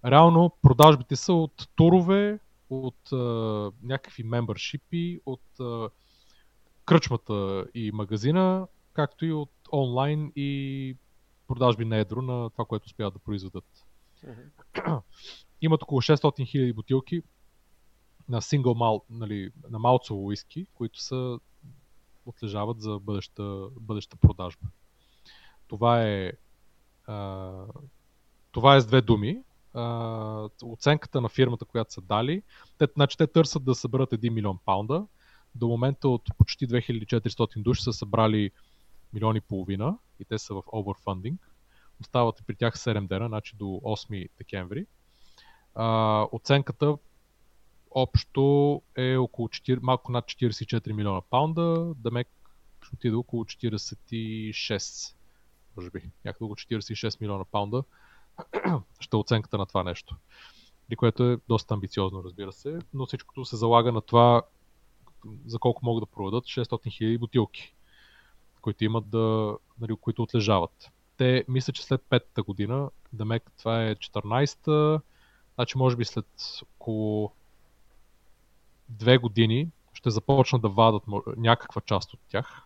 [0.04, 2.38] реално продажбите са от турове,
[2.70, 3.16] от а,
[3.82, 5.88] някакви мембършипи, от а,
[6.84, 10.96] кръчмата и магазина, както и от онлайн и
[11.50, 13.64] продажби на едро на това, което успяват да произведат.
[14.26, 15.02] Mm-hmm.
[15.62, 17.22] Имат около 600 000 бутилки
[18.28, 21.38] на сингъл мал, нали, на малцово уиски, които са
[22.26, 24.66] отлежават за бъдеща, бъдеща продажба.
[25.68, 26.32] Това е
[27.06, 27.52] а,
[28.52, 29.42] това е с две думи.
[29.74, 32.42] А, оценката на фирмата, която са дали,
[32.78, 35.06] те, значи, те търсят да съберат 1 милион паунда.
[35.54, 38.50] До момента от почти 2400 души са събрали
[39.12, 41.36] милиони и половина и те са в overfunding.
[42.00, 44.86] Остават при тях 7 дена, значи до 8 декември.
[45.74, 46.96] А, оценката
[47.90, 52.24] общо е около 4, малко над 44 милиона паунда, да ме
[52.82, 55.14] ще отиде около 46,
[55.76, 57.84] може би, някъде около 46 милиона паунда
[59.00, 60.16] ще е оценката на това нещо.
[60.90, 64.42] И което е доста амбициозно, разбира се, но всичкото се залага на това
[65.46, 67.74] за колко могат да проведат 600 хиляди бутилки,
[68.60, 70.90] които имат да, нали, които отлежават.
[71.16, 75.00] Те мисля, че след петата година, да мек това е 14-та,
[75.54, 76.26] значи може би след
[76.76, 77.32] около
[78.88, 81.02] две години ще започнат да вадат
[81.36, 82.62] някаква част от тях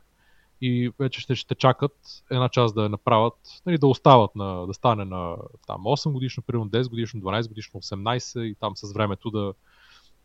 [0.61, 3.35] и вече ще, ще чакат една част да я направят,
[3.67, 7.81] нали, да остават на, да стане на там, 8 годишно, примерно 10 годишно, 12 годишно,
[7.81, 9.55] 18 и там с времето да,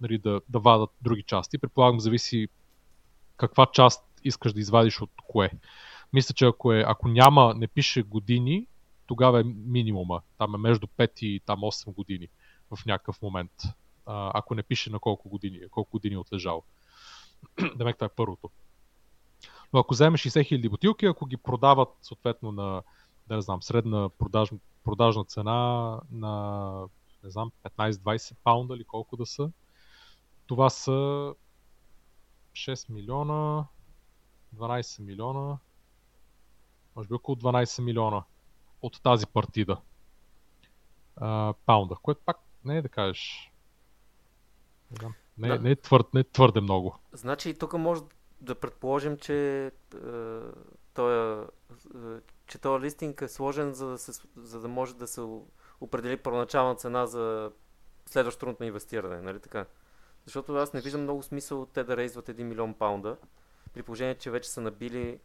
[0.01, 1.58] нали, да, да вадат други части.
[1.58, 2.47] Предполагам, зависи
[3.38, 5.51] каква част искаш да извадиш от кое.
[6.13, 8.67] Мисля, че ако, е, ако няма, не пише години,
[9.08, 10.21] тогава е минимума.
[10.38, 12.27] Там е между 5 и там 8 години
[12.71, 13.51] в някакъв момент
[14.10, 16.63] а, ако не пише на колко години, колко години е отлежал.
[17.75, 18.49] Демек това е първото.
[19.73, 22.82] Но ако вземеш 60 000 бутилки, ако ги продават съответно на,
[23.27, 24.49] да не знам, средна продаж,
[24.84, 26.84] продажна цена на,
[27.23, 29.51] не знам, 15-20 паунда или колко да са,
[30.47, 31.34] това са
[32.53, 33.65] 6 милиона,
[34.56, 35.58] 12 милиона,
[36.96, 38.24] може би около 12 милиона
[38.82, 39.82] от тази партида
[41.16, 43.52] а, паунда, което пак не е да кажеш
[45.38, 45.60] не, да.
[45.60, 46.96] не, е твърд, не е твърде много.
[47.14, 48.02] Значи тук може
[48.42, 49.72] да предположим, че е,
[50.94, 51.48] този
[52.48, 55.22] че този листинг е сложен, за да, се, за да може да се
[55.82, 57.52] определи първоначална цена за
[58.06, 59.66] следващото на инвестиране, нали така?
[60.26, 63.18] Защото аз не виждам много смисъл те да рейзват 1 милион паунда,
[63.73, 65.19] при положение, че вече са набили...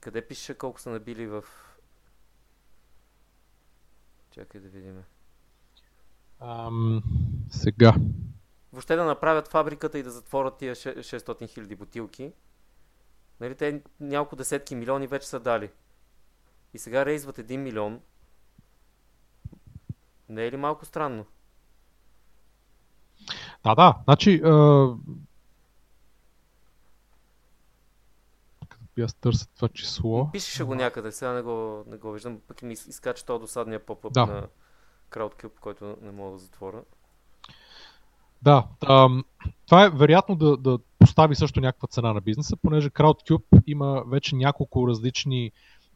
[0.00, 1.44] Къде пише колко са набили в...
[4.30, 5.02] Чакай да видим.
[6.40, 7.02] Ам,
[7.50, 7.94] сега.
[8.72, 12.32] Въобще да направят фабриката и да затворят тия 600 хиляди бутилки.
[13.40, 15.70] Нали, те няколко десетки милиони вече са дали.
[16.74, 18.00] И сега рейзват 1 милион.
[20.28, 21.26] Не е ли малко странно?
[23.64, 23.98] Да, да.
[24.04, 24.42] Значи,
[29.00, 29.04] а...
[29.04, 30.30] аз търся това число.
[30.32, 34.12] Пишеше го някъде, сега не го, не го виждам, пък ми изкача този досадния поп
[34.12, 34.26] да.
[34.26, 34.46] на
[35.10, 36.82] CrowdCube, който не мога да затворя.
[38.42, 39.24] Да, ам,
[39.66, 44.36] това е вероятно да, да постави също някаква цена на бизнеса, понеже CrowdCube има вече
[44.36, 45.52] няколко различни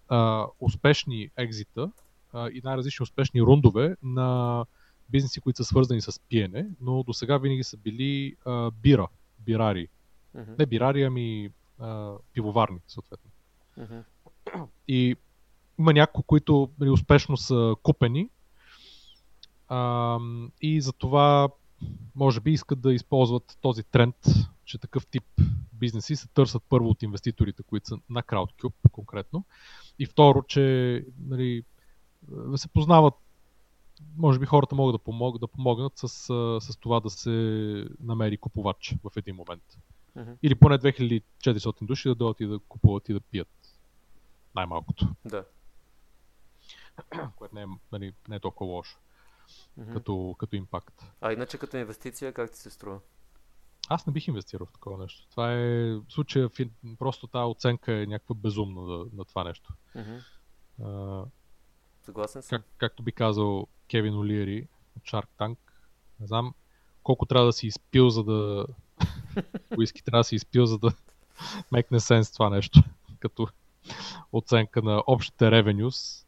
[0.09, 1.91] а, успешни екзита
[2.33, 4.65] а, и най-различни успешни рундове на
[5.09, 9.07] бизнеси, които са свързани с пиене, но до сега винаги са били а, бира,
[9.39, 9.89] бирари.
[10.37, 10.59] Uh-huh.
[10.59, 11.51] Не бирари, ами
[11.83, 13.31] а, пивоварни, съответно.
[13.79, 14.03] Uh-huh.
[14.89, 15.17] И
[15.79, 18.29] има някои, които нали, успешно са купени
[19.69, 20.19] а,
[20.61, 21.49] и за това
[22.15, 24.17] може би искат да използват този тренд,
[24.65, 25.25] че такъв тип
[25.73, 29.45] бизнеси се търсят първо от инвеститорите, които са на CrowdCube конкретно.
[29.99, 31.65] И второ, че нали,
[32.57, 33.15] се познават
[34.17, 36.09] може би хората могат да, помог, да помогнат с,
[36.61, 39.63] с това да се намери купувач в един момент.
[40.17, 40.37] Uh-huh.
[40.43, 43.49] Или поне 2400 души да дойдат и да купуват и да пият.
[44.55, 45.09] Най-малкото.
[45.25, 45.45] Да.
[47.37, 48.99] Което не е, нали, не е толкова лошо.
[49.79, 49.93] Uh-huh.
[49.93, 51.03] Като, като импакт.
[51.21, 53.01] А иначе като инвестиция, как ти се струва?
[53.89, 55.27] Аз не бих инвестирал в такова нещо.
[55.31, 56.51] Това е случая,
[56.99, 59.73] просто тази оценка е някаква безумна на, на това нещо.
[59.97, 60.23] Uh-huh.
[60.81, 61.27] Uh,
[62.03, 62.59] Съгласен съм.
[62.59, 65.57] Как, както би казал Кевин Олиери от Shark Tank,
[66.21, 66.55] не знам
[67.03, 68.67] колко трябва да си изпил, за да...
[69.79, 70.93] Уиски трябва да си изпил, за да
[71.73, 72.83] мекне сенс това нещо.
[73.21, 73.49] Като
[74.33, 76.27] оценка на общите ревенюс,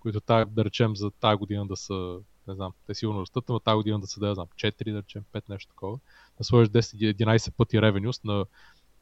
[0.00, 3.60] които тая, да речем за тази година да са, не знам, те сигурно растат, но
[3.60, 5.98] тази година да са, да знам, 4, да речем, 5, нещо такова.
[6.38, 8.46] Да сложиш 10-11 пъти ревенюс на,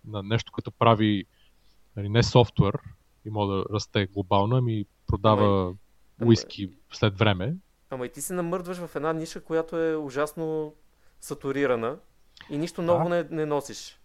[0.04, 1.24] на нещо, което прави
[1.96, 2.78] нали, не софтуер
[3.24, 5.74] и може да расте глобално, ами продава
[6.24, 7.56] уиски след време.
[7.90, 10.74] Ама и ти се намърдваш в една ниша, която е ужасно
[11.20, 11.98] сатурирана
[12.50, 14.00] и нищо ново не, не носиш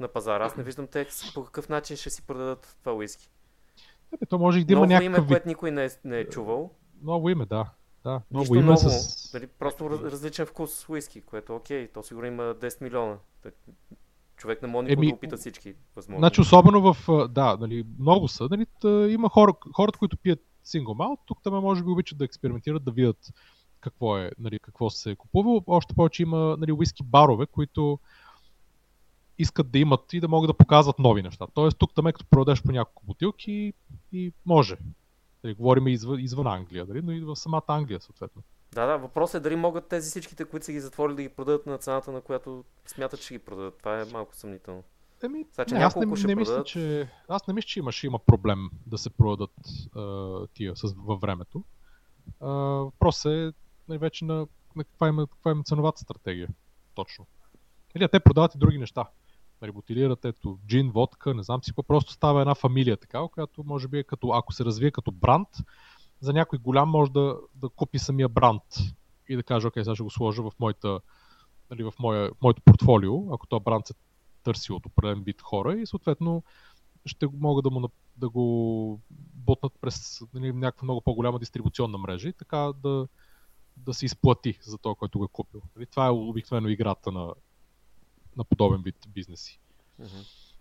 [0.00, 0.44] на пазара.
[0.44, 3.30] Аз не виждам те по какъв начин ще си продадат това уиски.
[4.12, 5.18] Ебе, то може и да има ново някакъв...
[5.18, 6.70] име, което никой не е, не е чувал.
[7.02, 7.70] Ново име, да.
[8.04, 8.22] да.
[8.30, 8.90] Ново Нищо име ново.
[8.90, 9.32] С...
[9.32, 11.88] Дали, просто различен вкус уиски, което окей.
[11.88, 13.16] То сигурно има 10 милиона.
[14.36, 16.20] Човек не може Еми, да опита всички възможности.
[16.20, 17.28] Значи, особено в...
[17.28, 18.48] Да, нали, много са.
[18.50, 18.66] Нали,
[19.12, 21.18] има хора, хората, които пият single malt.
[21.26, 23.32] Тук там може би обичат да експериментират, да видят
[23.80, 25.64] какво е, нали, какво се е купувало.
[25.66, 27.98] Още повече има нали, whisky барове, които
[29.38, 31.46] искат да имат и да могат да показват нови неща.
[31.54, 33.72] Тоест тук там е като продадеш по няколко бутилки
[34.12, 34.76] и може.
[35.42, 38.42] Дали, говорим извън, извън Англия, дали, но и в самата Англия съответно.
[38.72, 41.66] Да, да, въпросът е дали могат тези всичките, които са ги затворили да ги продадат
[41.66, 43.78] на цената, на която смятат, че ги продадат.
[43.78, 44.82] Това е малко съмнително.
[45.22, 48.70] Еми, Значи, не, аз не, не мисля, че, аз не мисля, че имаше има проблем
[48.86, 49.50] да се продадат
[49.96, 51.64] а, тия с, във времето.
[52.40, 53.52] Въпросът е
[53.98, 56.48] вече на, на каква, има, каква има ценовата стратегия.
[56.94, 57.26] Точно.
[57.96, 59.04] Или те продават и други неща.
[59.62, 61.82] Нали, бутилират ето джин, водка, не знам си какво.
[61.82, 65.48] Просто става една фамилия такава, която може би е като, ако се развие като бранд,
[66.20, 68.62] за някой голям може да, да купи самия бранд
[69.28, 71.00] и да каже, окей, сега ще го сложа в, моята,
[71.70, 73.94] нали, в, моя, в моето портфолио, ако този бранд се
[74.42, 76.42] търси от определен вид хора и съответно
[77.06, 79.00] ще могат да, му, да го
[79.34, 83.08] ботнат през нали, някаква много по-голяма дистрибуционна мрежа и така да,
[83.76, 85.62] да се изплати за това, който го е купил.
[85.76, 87.34] Нали, това е обикновено играта на,
[88.36, 89.60] на подобен вид бизнеси.
[90.00, 90.54] Mm-hmm.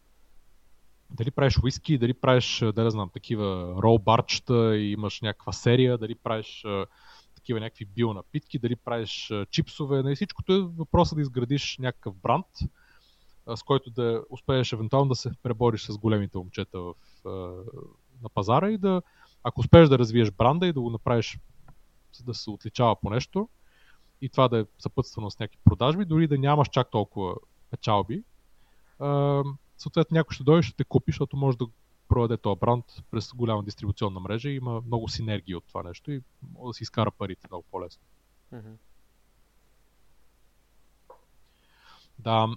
[1.10, 5.98] Дали правиш уиски, дали правиш, да не знам, такива рол барчета и имаш някаква серия,
[5.98, 6.66] дали правиш
[7.36, 12.46] такива някакви бионапитки, дали правиш чипсове, нали, всичкото е въпросът да изградиш някакъв бранд,
[13.56, 16.94] с който да успееш евентуално да се пребориш с големите момчета в,
[18.22, 19.02] на пазара и да,
[19.44, 21.40] ако успееш да развиеш бранда и да го направиш
[22.26, 23.50] да се отличава по нещо
[24.22, 27.36] и това да е съпътствано с някакви продажби, дори да нямаш чак толкова
[27.72, 28.24] печалби,
[29.78, 31.66] съответно някой ще дойде, ще те купи, защото може да
[32.08, 36.22] проведе този бранд през голяма дистрибуционна мрежа и има много синергии от това нещо и
[36.54, 38.04] може да си изкара парите много по-лесно.
[38.54, 38.76] Mm-hmm.
[42.20, 42.48] Да.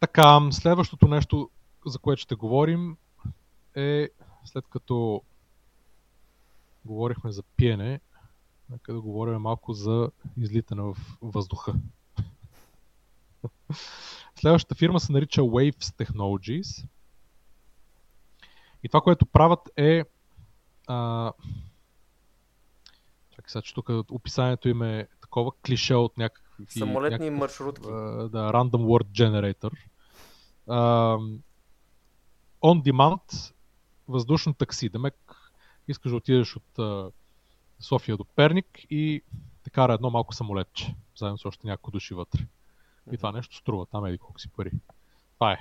[0.00, 1.50] Така, следващото нещо,
[1.86, 2.96] за което ще говорим,
[3.74, 4.08] е
[4.44, 5.22] след като
[6.84, 8.00] говорихме за пиене,
[8.70, 11.74] нека да говорим малко за излитане в въздуха.
[14.34, 16.88] Следващата фирма се нарича Waves Technologies.
[18.82, 20.04] И това, което правят е...
[20.86, 21.32] А...
[23.30, 26.66] Чакай сега, че тук описанието им е такова клише от някакви...
[26.68, 27.82] Самолетни някакъв, маршрутки.
[27.82, 29.72] да, Random Word Generator.
[30.68, 30.78] А,
[32.62, 33.54] on demand
[34.08, 34.88] въздушно такси.
[34.88, 35.14] Демек
[35.88, 37.10] искаш да отидеш от а,
[37.80, 39.22] София до Перник и
[39.64, 42.46] те кара едно малко самолетче, заедно с още няколко души вътре.
[43.12, 44.70] И това нещо струва, там еди колко си пари.
[45.34, 45.58] Това е.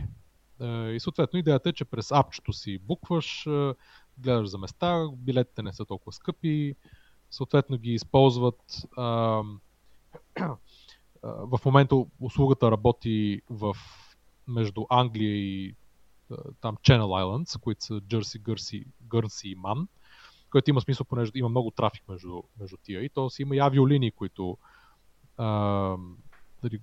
[0.93, 3.47] И съответно идеята е, че през апчето си букваш,
[4.17, 6.75] гледаш за места, билетите не са толкова скъпи,
[7.31, 8.87] съответно ги използват.
[11.23, 13.77] в момента услугата работи в,
[14.47, 15.75] между Англия и
[16.61, 19.87] там Channel Islands, които са Джерси, Гърси, Гърси и Ман,
[20.51, 23.03] което има смисъл, понеже има много трафик между, между тия.
[23.03, 24.57] И то си има и авиолинии, които
[25.37, 25.47] а,
[26.63, 26.79] дали,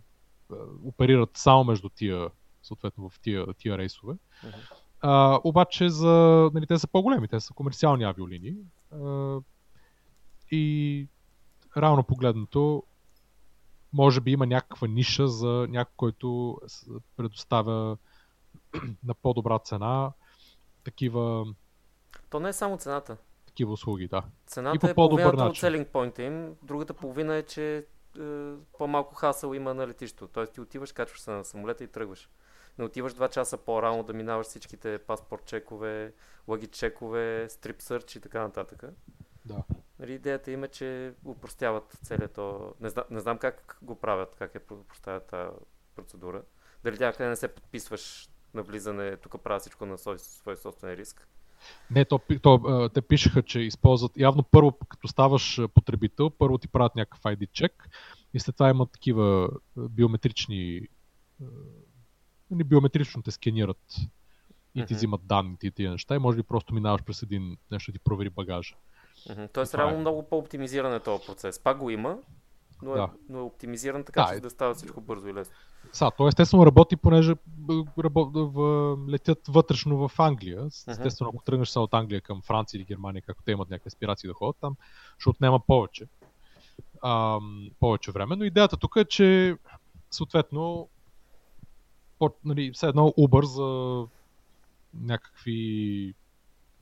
[0.85, 2.29] оперират само между тия,
[2.63, 4.15] съответно в тия, тия рейсове.
[4.15, 4.55] Uh-huh.
[5.01, 8.55] А, обаче за, нали, те са по-големи, те са комерциални авиолинии.
[8.93, 9.39] А,
[10.51, 11.07] и
[11.77, 12.83] равно погледнато,
[13.93, 16.61] може би има някаква ниша за някой, който
[17.17, 17.97] предоставя
[19.05, 20.13] на по-добра цена
[20.85, 21.47] такива...
[22.31, 23.17] То не е само цената.
[23.55, 24.23] Такива услуги, да.
[24.47, 26.57] Цената и по е половината от селинг поинта им.
[26.63, 27.83] Другата половина е, че е,
[28.79, 30.29] по-малко хасъл има на летището.
[30.29, 32.31] Тоест ти отиваш, качваш се на самолета и тръгваш.
[32.79, 36.13] Не отиваш два часа по-рано да минаваш всичките паспорт чекове,
[36.49, 38.83] лъги чекове, стрип сърч и така нататък.
[39.45, 39.63] Да.
[39.99, 42.75] Нали, идеята им е, че упростяват целият то...
[42.81, 45.51] Не, знам, не знам как го правят, как е упростяват тази
[45.97, 46.43] процедура.
[46.85, 51.29] Дали някъде не се подписваш на влизане, тук правя всичко на свой, свой собствен риск.
[51.91, 56.95] Не, то, то, те пишеха, че използват, явно първо, като ставаш потребител, първо ти правят
[56.95, 57.89] някакъв ID чек
[58.35, 60.81] и след това имат такива биометрични,
[62.51, 63.97] не биометрично те сканират
[64.75, 67.93] и ти взимат данните и тия неща и може би просто минаваш през един нещо
[67.93, 68.75] да ти провери багажа.
[69.29, 69.53] Mm-hmm.
[69.53, 70.01] Тоест, реално е.
[70.01, 71.59] много по-оптимизиран е този процес.
[71.59, 72.19] Пак го има,
[72.85, 73.11] но е, да.
[73.29, 74.41] но е оптимизиран така, да, че е...
[74.41, 75.55] да става всичко бързо и лесно.
[75.93, 77.35] Са, то естествено работи, понеже
[77.99, 80.67] работ, в, летят вътрешно в Англия.
[80.67, 84.29] Естествено, ако тръгнеш са от Англия към Франция или Германия, както те имат някакви аспирации
[84.29, 84.77] да ходят там,
[85.19, 86.07] ще отнема повече.
[87.05, 88.37] Ам, повече време.
[88.37, 89.57] Но идеята тук е, че
[90.11, 90.89] съответно
[92.19, 94.07] по, нали, все едно Uber за
[94.95, 96.15] някакви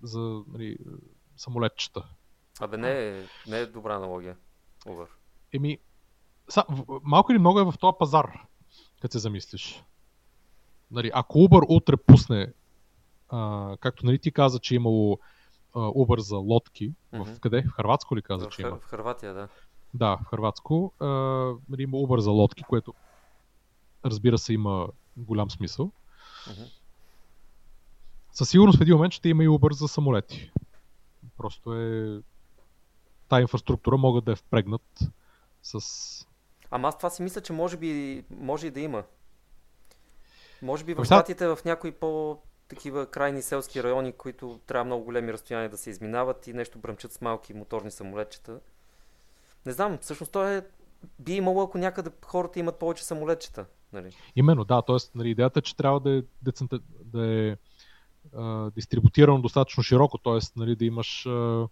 [0.02, 0.76] за нали,
[1.36, 2.04] самолетчета.
[2.60, 4.36] Абе не е, не е добра аналогия.
[4.86, 5.06] Uber.
[5.52, 5.78] Еми,
[6.52, 6.64] са,
[7.02, 8.46] малко или много е в този пазар
[9.02, 9.84] като се замислиш.
[10.90, 12.52] Нали, ако Uber утре пусне,
[13.28, 15.18] а, както нали, ти каза, че е имало
[15.74, 17.36] а, Uber за лодки, mm-hmm.
[17.36, 17.62] в къде?
[17.62, 18.76] В Харватско ли каза, в, че има?
[18.76, 19.48] В Харватия, да.
[19.94, 20.92] Да, в Харватско.
[21.00, 21.06] А,
[21.68, 22.94] нали, има Uber за лодки, което
[24.04, 25.90] разбира се има голям смисъл.
[26.46, 26.70] Mm-hmm.
[28.32, 30.52] Със сигурност в един момент ще има и Uber за самолети.
[31.36, 32.20] Просто е...
[33.28, 35.00] Та инфраструктура могат да е впрегнат
[35.62, 36.26] с
[36.74, 39.04] Ама аз това си мисля, че може би може и да има.
[40.62, 45.32] Може би в щатите в някои по такива крайни селски райони, които трябва много големи
[45.32, 48.60] разстояния да се изминават и нещо бръмчат с малки моторни самолетчета.
[49.66, 50.66] Не знам, всъщност то е
[51.18, 53.66] би имало, ако някъде хората имат повече самолетчета.
[53.92, 54.16] Нали?
[54.36, 54.82] Именно, да.
[54.82, 57.56] Тоест, нали, идеята е, че трябва да е, децента, да е
[58.36, 60.38] а, дистрибутирано достатъчно широко, т.е.
[60.56, 61.68] Нали, да имаш а, а,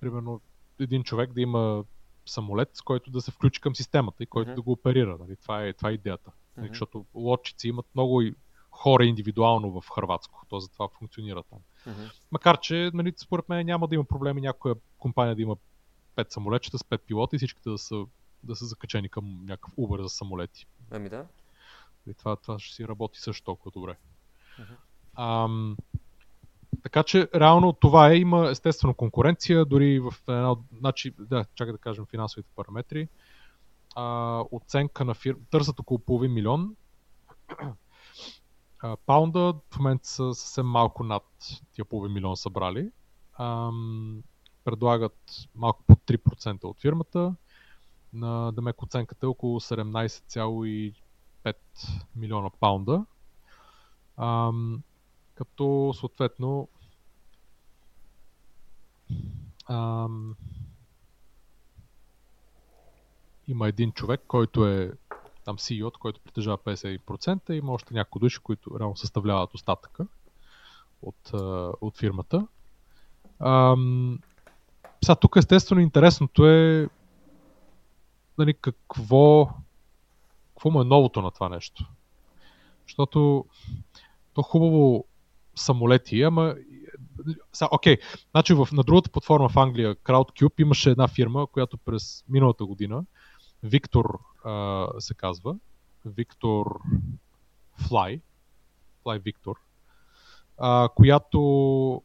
[0.00, 0.40] примерно
[0.80, 1.84] един човек да има
[2.26, 4.54] самолет, с който да се включи към системата и който mm-hmm.
[4.54, 5.18] да го оперира.
[5.20, 5.36] Нали?
[5.36, 6.30] Това, е, това е идеята.
[6.30, 6.68] Mm-hmm.
[6.68, 8.22] Защото лодчици имат много
[8.70, 10.46] хора индивидуално в Хрватско.
[10.48, 11.58] То затова функционира там.
[11.86, 12.12] Mm-hmm.
[12.30, 15.56] Макар, че нали, според мен няма да има проблеми някоя компания да има
[16.16, 18.04] 5 самолетчета с 5 пилота и всичките да са,
[18.42, 20.66] да са закачени към някакъв Uber за самолети.
[20.90, 21.26] Ами да.
[22.06, 23.96] И това, това ще си работи също толкова добре.
[24.58, 24.76] Mm-hmm.
[25.16, 25.76] Ам,
[26.82, 31.78] така че, реално това е, има естествено конкуренция, дори в една, значи, да, чакай да
[31.78, 33.08] кажем финансовите параметри.
[33.94, 36.76] А, оценка на фирма, търсят около половин милион.
[38.78, 41.24] А, паунда в момента са съвсем малко над
[41.72, 42.90] тия половин милион събрали.
[43.38, 44.22] Ам,
[44.64, 47.34] предлагат малко под 3% от фирмата.
[48.12, 51.54] На Демек оценката е около 17,5
[52.16, 53.04] милиона паунда.
[54.16, 54.82] Ам,
[55.36, 56.68] като съответно
[59.68, 60.36] ам,
[63.48, 64.92] има един човек, който е
[65.44, 70.06] там CEO, който притежава 50% и има още някои души, които реално съставляват остатъка
[71.02, 71.30] от,
[71.80, 72.46] от фирмата.
[73.38, 74.18] Ам,
[75.04, 76.88] сега тук естествено интересното е
[78.38, 79.50] нали, какво,
[80.54, 81.84] какво му е новото на това нещо.
[82.86, 83.44] Защото
[84.34, 85.04] то хубаво
[85.56, 86.54] самолети, ама
[87.52, 87.98] сега, окей,
[88.30, 93.04] значи в, на другата платформа в Англия, CrowdCube, имаше една фирма, която през миналата година,
[94.44, 95.56] а, се казва,
[96.06, 96.80] Victor
[97.80, 98.20] Fly,
[99.04, 99.54] Fly Victor,
[100.58, 102.02] а, която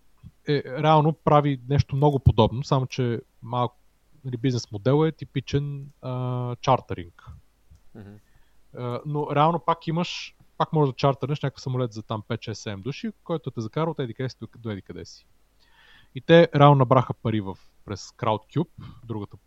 [0.48, 3.78] е, реално прави нещо много подобно, само че малко
[4.26, 7.28] нали, бизнес модел е типичен а, чартеринг.
[7.98, 8.18] Mm-hmm.
[8.78, 13.12] А, но реално пак имаш, пак можеш да чартърнеш някакъв самолет за там 5-6-7 души,
[13.24, 15.26] който те закара от еди къде си до еди къде си.
[16.16, 18.68] И те реално набраха пари в, през CrowdCube,
[19.04, 19.38] другата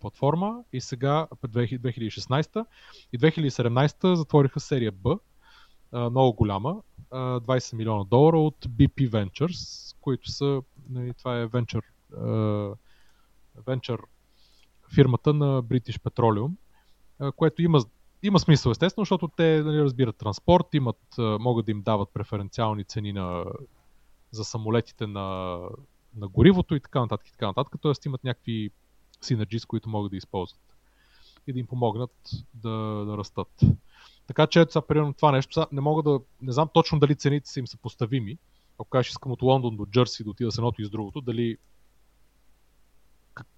[0.00, 2.66] платформа и сега 2016
[3.12, 5.18] и 2017 затвориха серия Б,
[5.92, 11.84] много голяма, 20 милиона долара от BP Ventures, които са, нали, това е Venture,
[13.58, 14.02] Venture
[14.94, 16.52] фирмата на British Petroleum,
[17.36, 17.80] което има,
[18.22, 23.12] има смисъл естествено, защото те нали, разбират транспорт, имат, могат да им дават преференциални цени
[23.12, 23.44] на,
[24.30, 25.58] за самолетите на,
[26.16, 27.28] на горивото и така нататък.
[27.28, 27.74] И така нататък.
[27.80, 28.70] Тоест имат някакви
[29.20, 30.60] синерджи, с които могат да използват
[31.46, 32.70] и да им помогнат да,
[33.06, 33.60] да растат.
[34.26, 37.16] Така че ето сега, примерно това нещо, сега не мога да, не знам точно дали
[37.16, 38.38] цените са им съпоставими.
[38.74, 41.56] Ако кажеш искам от Лондон до Джерси да отида с едното и с другото, дали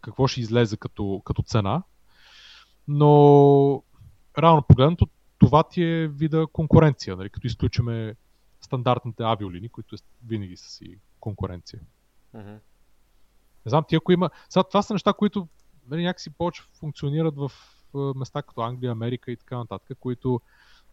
[0.01, 1.83] какво ще излезе като, като цена.
[2.89, 3.83] Но
[4.39, 5.09] реално погледнато,
[5.39, 8.15] това ти е вида конкуренция, нали, като изключиме
[8.61, 11.81] стандартните авиолини, които винаги са си конкуренция.
[12.35, 12.59] Mm-hmm.
[13.67, 14.31] Не знам, ти ако има...
[14.49, 15.49] Сега, това са неща, които
[15.89, 17.53] нали, някакси повече функционират в
[17.95, 20.41] места като Англия, Америка и така нататък, които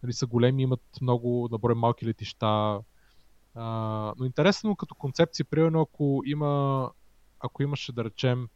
[0.04, 2.80] нали, са големи, имат много наброй малки летища.
[3.56, 6.90] А, но интересно като концепция, примерно ако има
[7.40, 8.48] ако имаше да речем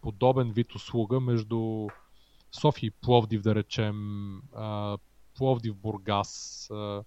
[0.00, 1.88] подобен вид услуга между
[2.52, 4.98] София и Пловдив, да речем, а,
[5.36, 7.04] Пловдив, Бургас, а,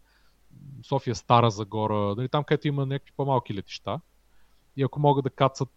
[0.84, 4.00] София, Стара Загора, нали, там където има някакви по-малки летища.
[4.78, 5.70] И ако могат да кацат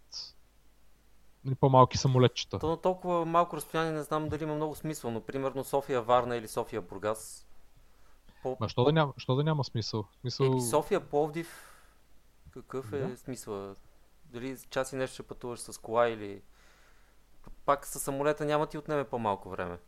[1.45, 2.59] нали, по-малки самолетчета.
[2.59, 6.37] То на толкова малко разстояние не знам дали има много смисъл, но примерно София Варна
[6.37, 7.47] или София Бургас.
[8.43, 8.57] По...
[8.61, 10.05] Ма, що, да няма, що да няма смисъл?
[10.21, 10.57] смисъл...
[10.57, 11.73] Е, София Пловдив,
[12.51, 13.17] какъв е да.
[13.17, 13.75] смисъл?
[14.25, 16.43] Дали час и нещо ще пътуваш с кола или...
[17.65, 19.79] Пак с самолета няма ти отнеме по-малко време.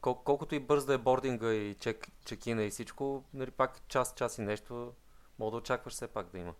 [0.00, 4.14] Кол- колкото и бърз да е бординга и чек, чекина и всичко, нали пак час,
[4.14, 4.92] час и нещо,
[5.38, 6.54] мога да очакваш все пак да има.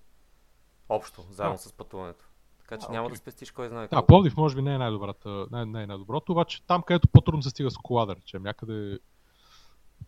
[0.89, 1.59] Общо, заедно а.
[1.59, 2.25] с пътуването.
[2.59, 3.13] Така че а, няма okay.
[3.13, 3.89] да спестиш кой знае.
[3.89, 7.43] Да, Пловдив може би не е най-добрата, не, не е най-доброто, обаче там където по-трудно
[7.43, 8.99] се стига с кола, да речем, някъде,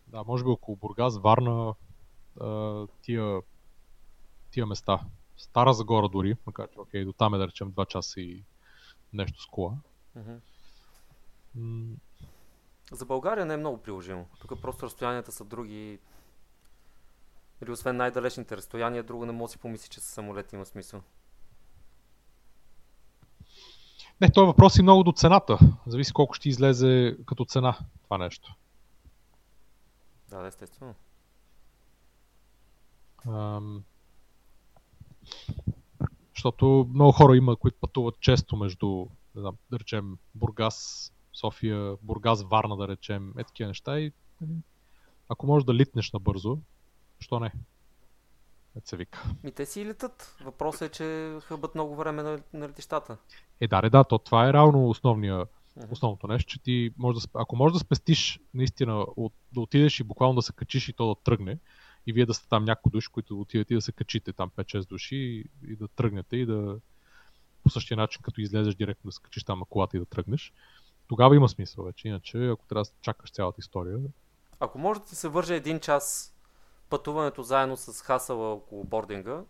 [0.07, 1.74] да, може би около Бургас, Варна,
[3.03, 3.41] тия,
[4.51, 5.01] тия места.
[5.37, 8.45] Стара Загора дори, макар че окей, до там е да речем 2 часа и
[9.12, 9.74] нещо с кола.
[10.18, 10.38] Mm-hmm.
[11.54, 11.96] М-
[12.92, 14.26] За България не е много приложимо.
[14.40, 15.98] Тук просто разстоянията са други.
[17.62, 21.02] Или освен най-далечните разстояния, друго не може да си помисли, че с самолет има смисъл.
[24.20, 25.59] Не, този въпрос е много до цената.
[25.86, 28.54] Зависи колко ще излезе като цена това нещо.
[30.28, 30.94] Да, естествено.
[33.26, 33.84] Ам...
[36.37, 42.43] Защото много хора има, които пътуват често между, не знам, да речем, Бургас, София, Бургас,
[42.43, 44.53] Варна, да речем, е такива неща и нали,
[45.28, 46.59] ако можеш да литнеш набързо,
[47.20, 47.53] що не?
[48.84, 49.22] се вика.
[49.45, 50.37] Ми те си летат.
[50.45, 53.16] Въпросът е, че хъбат много време на, на летищата.
[53.61, 55.47] Е, да, да, то това е реално основния,
[55.91, 60.05] основното нещо, че ти може да, ако можеш да спестиш наистина от, да отидеш и
[60.05, 61.59] буквално да се качиш и то да тръгне,
[62.07, 64.88] и вие да сте там някои души, които отидете и да се качите там 5-6
[64.88, 66.78] души и, и да тръгнете и да
[67.62, 70.52] по същия начин, като излезеш директно да се качиш там на колата и да тръгнеш,
[71.09, 72.09] тогава има смисъл вече.
[72.09, 73.98] Иначе, ако трябва да чакаш цялата история.
[74.61, 76.34] Ако може да се върже един час
[76.88, 79.44] пътуването заедно с хасала около бординга,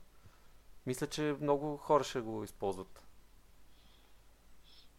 [0.87, 3.03] мисля, че много хора ще го използват.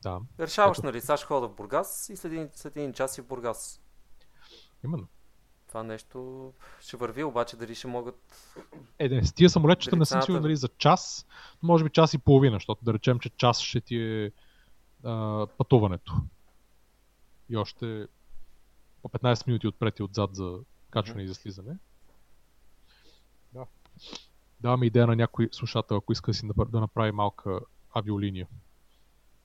[0.04, 0.20] Да.
[0.40, 0.88] Решаваш, Ето...
[0.88, 3.82] нали, Саш хода в Бургас и след един, след един час си в Бургас.
[4.84, 5.08] Именно.
[5.68, 8.54] Това нещо ще върви, обаче дали ще могат...
[9.00, 11.28] Е, не, с тия самолетчета не съм сигурен дали за час,
[11.64, 14.32] но може би час и половина, защото да речем, че час ще ти е
[15.04, 16.14] а, пътуването.
[17.50, 18.08] И още
[19.02, 20.60] по 15 минути отпред и отзад за
[20.90, 21.78] качване и за слизане.
[23.54, 23.66] Да.
[24.60, 27.60] Даваме идея на някой слушател, ако иска да си да направи малка
[27.94, 28.48] авиолиния.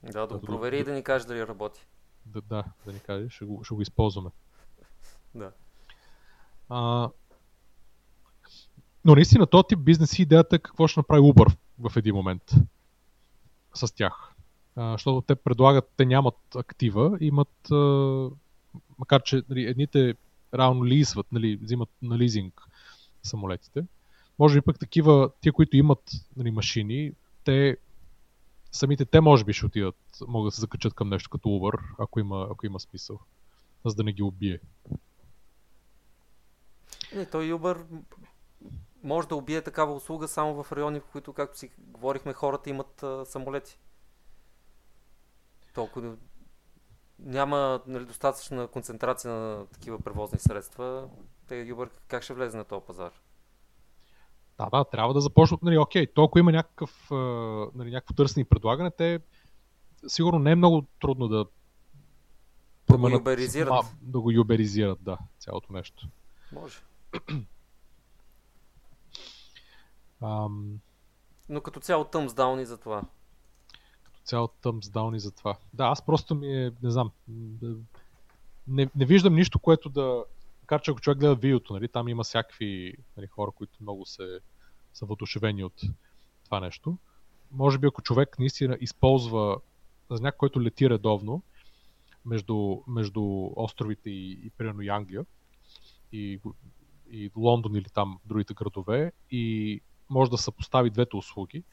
[0.03, 1.87] Да, да го провери да, и да ни каже дали работи.
[2.25, 4.29] Да, да, да ни каже, ще го, ще го използваме.
[5.35, 5.51] Да.
[6.69, 7.09] А,
[9.05, 12.51] Но наистина, този тип бизнес идеята е какво ще направи Uber в един момент
[13.73, 14.33] с тях.
[14.75, 18.29] А, защото те предлагат, те нямат актива, имат, а,
[18.99, 20.15] макар че нали, едните
[20.53, 22.61] реално лизват, нали, взимат на лизинг
[23.23, 23.85] самолетите.
[24.39, 27.11] Може би пък такива, тия, които имат нали, машини,
[27.43, 27.77] те
[28.71, 29.95] самите те може би ще отидат,
[30.27, 33.19] могат да се закачат към нещо като Uber, ако има, ако има смисъл,
[33.85, 34.59] за да не ги убие.
[37.15, 37.85] Не, той Uber
[39.03, 43.03] може да убие такава услуга само в райони, в които, както си говорихме, хората имат
[43.03, 43.79] а, самолети.
[45.73, 46.15] Толкова
[47.19, 51.09] няма нали, достатъчна концентрация на такива превозни средства.
[51.47, 53.11] Те Uber как ще влезе на този пазар?
[54.57, 57.07] Да, да, трябва да започнат, нали, окей, то ако има някакъв,
[57.75, 59.19] нали, някакво търсене и предлагане, те
[60.07, 61.45] сигурно не е много трудно да
[62.85, 66.07] променят, да го ма, да го юберизират, да, цялото нещо.
[66.51, 66.77] Може.
[70.21, 70.79] Ам...
[71.49, 73.03] Но като цяло даун и за това.
[74.03, 74.49] Като цяло
[74.91, 75.57] даун и за това.
[75.73, 77.11] Да, аз просто ми е, не знам,
[78.67, 80.23] не, не виждам нищо, което да,
[80.63, 84.39] Макар че ако човек гледа видеото, нали, там има всякакви нали, хора, които много се,
[84.93, 85.81] са въодушевени от
[86.45, 86.97] това нещо.
[87.51, 89.57] Може би ако човек наистина използва
[90.09, 91.41] за някой, който лети редовно
[92.25, 95.25] между, между островите и, и примерно и Англия
[96.11, 96.39] и,
[97.13, 101.63] и Лондон или там другите градове и може да съпостави двете услуги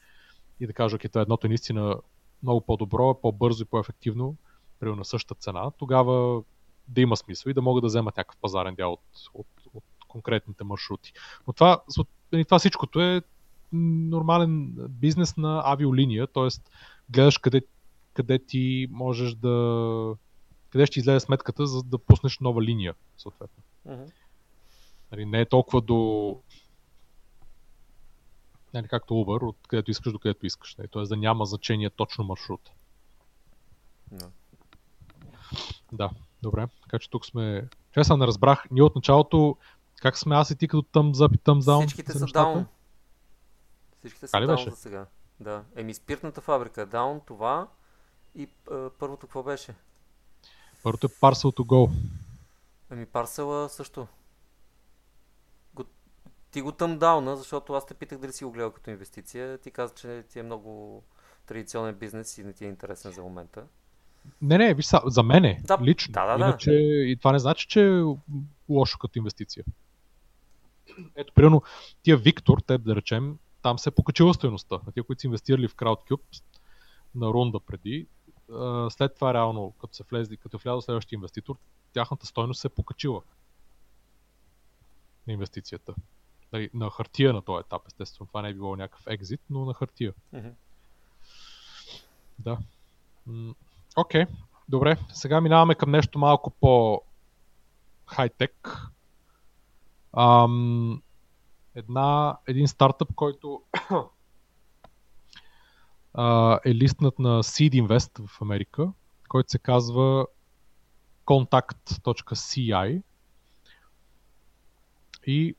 [0.59, 1.95] и да каже, окей, това едното е наистина
[2.43, 4.35] много по-добро, по-бързо и по-ефективно,
[4.79, 6.43] примерно на същата цена, тогава
[6.87, 9.01] да има смисъл и да могат да вземат някакъв пазарен дял от,
[9.33, 11.13] от, от конкретните маршрути.
[11.47, 11.81] Но това,
[12.47, 13.21] това всичкото е
[13.73, 16.47] нормален бизнес на авиолиния, т.е.
[17.09, 17.61] гледаш къде,
[18.13, 20.15] къде ти можеш да...
[20.69, 23.63] къде ще излезе сметката, за да пуснеш нова линия, съответно.
[23.87, 24.11] Uh-huh.
[25.11, 26.39] Нали, не е толкова до
[28.73, 30.75] нали, както Uber, от където искаш до където искаш.
[30.75, 31.03] Нали, т.е.
[31.03, 32.71] да няма значение точно маршрут.
[34.13, 34.29] No.
[35.91, 36.09] Да.
[36.41, 37.67] Добре, така че тук сме...
[37.93, 39.57] Честно не разбрах, ние от началото
[40.01, 41.87] как сме аз и ти като тъм up и thumbs down?
[41.87, 42.65] Всичките са даун.
[43.99, 45.05] Всичките са даун за сега.
[45.39, 45.63] Да.
[45.75, 47.67] Еми спиртната фабрика даун, това
[48.35, 49.75] и а, първото какво беше?
[50.83, 51.91] Първото е Parcel to Go.
[52.91, 54.07] Еми Parcel също.
[56.51, 59.57] Ти го тъм дауна, защото аз те питах дали си го гледал като инвестиция.
[59.57, 61.03] Ти каза, че ти е много
[61.45, 63.63] традиционен бизнес и не ти е интересен за момента.
[64.41, 66.11] Не, не, виж, за мене, да, лично.
[66.11, 68.03] Да, да, Иначе, и това не значи, че е
[68.69, 69.63] лошо като инвестиция.
[71.15, 71.61] Ето, примерно,
[72.03, 74.79] тия Виктор, теб да речем, там се е покачила стоеността.
[74.85, 76.41] На тия, които са инвестирали в CrowdCube
[77.15, 78.07] на рунда преди,
[78.89, 81.55] след това реално, като се влезли, като е влязъл следващия инвеститор,
[81.93, 83.21] тяхната стойност се е покачила
[85.27, 85.93] на инвестицията.
[86.53, 88.27] Нали, на хартия на този етап, естествено.
[88.27, 90.13] Това не е било някакъв екзит, но на хартия.
[90.35, 90.53] Mm-hmm.
[92.39, 92.57] Да.
[93.97, 94.27] Окей, okay,
[94.69, 94.97] добре.
[95.13, 97.01] Сега минаваме към нещо малко по
[98.05, 98.77] хай-тек.
[100.17, 101.01] Ам,
[101.75, 103.61] една, един стартъп, който
[106.13, 108.91] а, е листнат на Seed Invest в Америка,
[109.27, 110.27] който се казва
[111.25, 113.01] contact.ci
[115.27, 115.55] и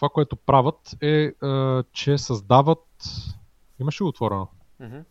[0.00, 2.86] това, което правят е, а, че създават...
[3.80, 4.48] Имаше ли отворено?
[4.80, 5.04] Mm-hmm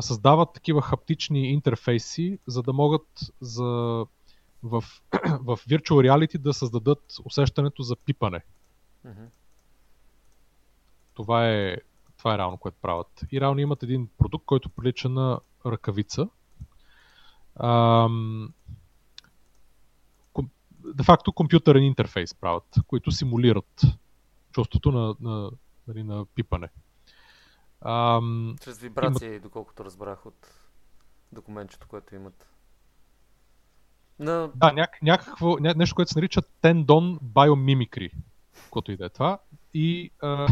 [0.00, 3.06] създават такива хаптични интерфейси, за да могат
[3.40, 4.04] за, в,
[5.40, 8.40] в Virtual Reality да създадат усещането за пипане.
[9.06, 9.28] Mm-hmm.
[11.14, 11.76] Това, е,
[12.18, 13.24] това е реално, което правят.
[13.32, 16.28] И реално имат един продукт, който прилича на ръкавица.
[17.56, 18.52] Ам,
[20.94, 23.82] де факто компютърен интерфейс правят, които симулират
[24.52, 25.50] чувството на, на, на,
[25.86, 26.68] нали, на пипане.
[27.80, 29.42] Ам, Чрез вибрация, имат...
[29.42, 30.46] доколкото разбрах от
[31.32, 32.48] документчето, което имат.
[34.18, 34.50] На...
[34.54, 38.12] Да, няк- някакво, ня- нещо, което се нарича Tendon Biomimicry,
[38.70, 39.38] което и да е това.
[39.74, 40.46] И, а,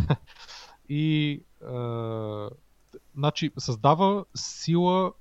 [0.88, 2.50] и а,
[3.14, 5.12] значи, създава сила,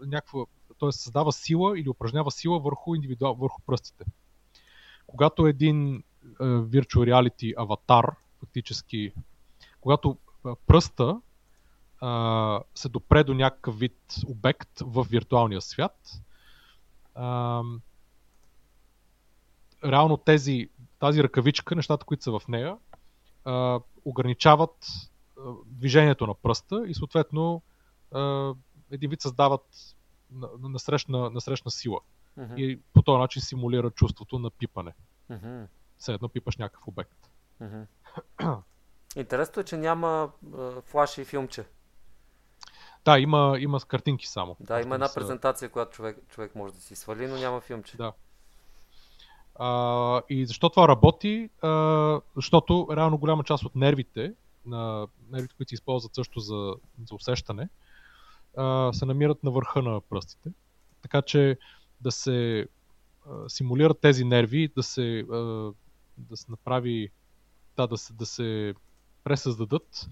[0.00, 0.44] някаква,
[0.80, 0.92] т.е.
[0.92, 4.04] създава сила или упражнява сила върху, индивидуал, върху пръстите.
[5.14, 6.02] Когато един
[6.40, 9.12] а, virtual reality аватар, фактически,
[9.80, 10.18] когато
[10.66, 11.20] пръста
[12.00, 16.20] а, се допре до някакъв вид обект в виртуалния свят,
[17.14, 17.62] а,
[19.84, 22.76] реално тези, тази ръкавичка, нещата, които са в нея,
[23.44, 24.86] а, ограничават
[25.38, 27.62] а, движението на пръста и съответно
[28.12, 28.52] а,
[28.90, 29.96] един вид създават
[30.60, 32.00] насрещна, насрещна сила.
[32.38, 32.56] Uh-huh.
[32.56, 34.92] И по този начин симулира чувството на пипане.
[35.30, 35.66] Uh-huh.
[35.98, 37.30] Все едно пипаш някакъв обект.
[37.62, 37.86] Uh-huh.
[39.16, 41.64] Интересното е, че няма а, флаш и филмче.
[43.04, 44.56] Да, има, има с картинки само.
[44.60, 45.14] Да, има една са...
[45.14, 47.96] презентация, която човек, човек може да си свали, но няма филмче.
[47.96, 48.12] Да.
[49.54, 51.50] А, и защо това работи?
[51.62, 54.32] А, защото реално голяма част от нервите,
[54.66, 56.74] на нервите, които се използват също за,
[57.08, 57.68] за усещане,
[58.56, 60.50] а, се намират на върха на пръстите.
[61.02, 61.58] Така че
[62.00, 62.68] да се
[63.26, 65.36] а, симулират тези нерви, да се, а,
[66.18, 67.10] да се направи,
[67.76, 68.74] да, да се, да се
[69.24, 70.08] пресъздадат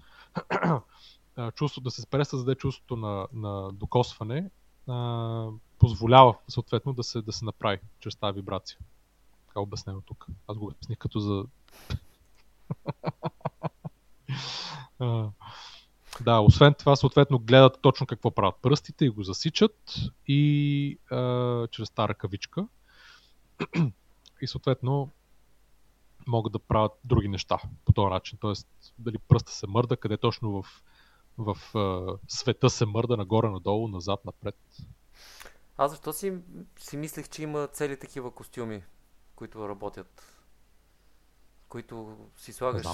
[1.55, 4.49] чувство, да се пресъздаде чувството на, на докосване,
[4.87, 5.47] а,
[5.79, 8.77] позволява съответно да се, да се направи чрез тази вибрация.
[9.47, 10.27] Така обяснено тук.
[10.47, 11.45] Аз го обясних като за...
[16.21, 19.93] да, освен това, съответно, гледат точно какво правят пръстите и го засичат
[20.27, 22.67] и а, чрез тази ръкавичка.
[24.41, 25.09] и съответно
[26.27, 28.37] могат да правят други неща по този начин.
[28.41, 28.67] Тоест,
[28.99, 30.83] дали пръста се мърда, къде точно в,
[31.37, 34.55] в а, света се мърда нагоре, надолу, назад, напред.
[35.77, 36.33] Аз защо си,
[36.79, 38.83] си мислех, че има цели такива костюми,
[39.35, 40.39] които работят?
[41.69, 42.87] Които си слагаш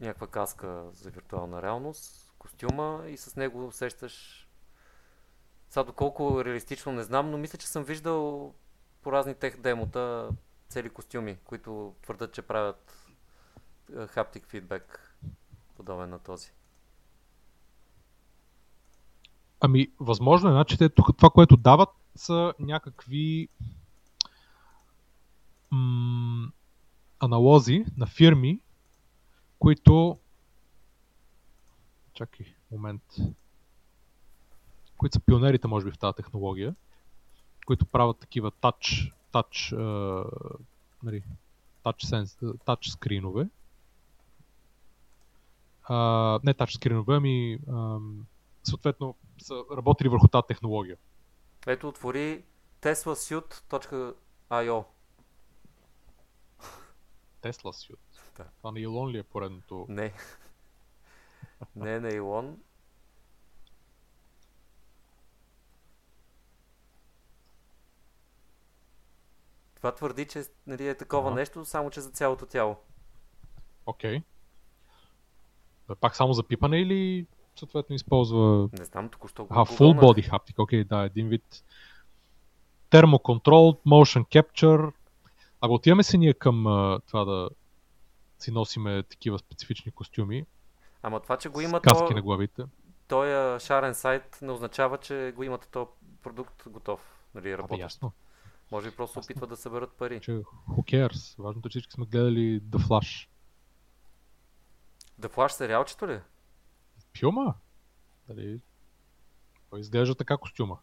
[0.00, 4.46] някаква каска за виртуална реалност, костюма и с него усещаш
[5.70, 8.54] сега доколко реалистично не знам, но мисля, че съм виждал
[9.02, 10.28] по разни тех демота
[10.68, 13.06] цели костюми, които твърдат, че правят
[14.08, 15.16] хаптик фидбек
[15.76, 16.50] подобен на този.
[19.60, 23.48] Ами, възможно е, значи те тук това, което дават са някакви
[25.70, 26.52] м-
[27.18, 28.60] аналози на фирми,
[29.58, 30.18] които
[32.16, 33.02] чакай, момент
[34.96, 36.74] които са пионерите, може би, в тази технология,
[37.66, 39.74] които правят такива тач, тач,
[41.02, 41.22] нали,
[41.84, 43.48] тач, сенс, тач скринове.
[45.82, 47.98] А, не тач скринове, ами а,
[48.64, 50.96] съответно са работили върху тази технология.
[51.66, 52.44] Ето, отвори
[52.82, 54.84] teslasuit.io
[57.42, 57.98] Tesla Suit?
[58.36, 58.44] Да.
[58.58, 59.86] Това на Илон ли е поредното?
[59.88, 60.12] Не.
[61.76, 62.56] Не е на Илон.
[69.76, 71.34] Това твърди, че нали, е такова ага.
[71.40, 72.76] нещо, само че за цялото тяло.
[73.86, 74.18] Окей.
[74.18, 74.22] Okay.
[76.00, 77.26] Пак само за пипане или
[77.56, 78.68] съответно използва...
[78.78, 81.64] Не знам, току-що го А, full body haptic, окей, okay, да, един вид
[82.90, 84.92] термоконтрол, motion capture.
[85.60, 86.64] Ако отиваме се ние към
[87.06, 87.48] това да
[88.38, 90.46] си носиме такива специфични костюми.
[91.06, 92.64] Ама това, че го има каски то, на главите.
[93.08, 95.90] Той шарен сайт не означава, че го имате този
[96.22, 97.00] продукт готов.
[97.34, 97.80] Нали, работещ.
[97.80, 98.12] ясно.
[98.72, 100.20] Може би просто опитват да съберат пари.
[100.20, 100.32] Че,
[100.68, 101.42] who cares?
[101.42, 103.28] Важното, е, че всички сме гледали The Flash.
[105.20, 106.20] The Flash сериалчето ли?
[107.18, 107.54] Филма?
[108.28, 108.60] Дали?
[109.70, 110.78] Той изглежда така костюма.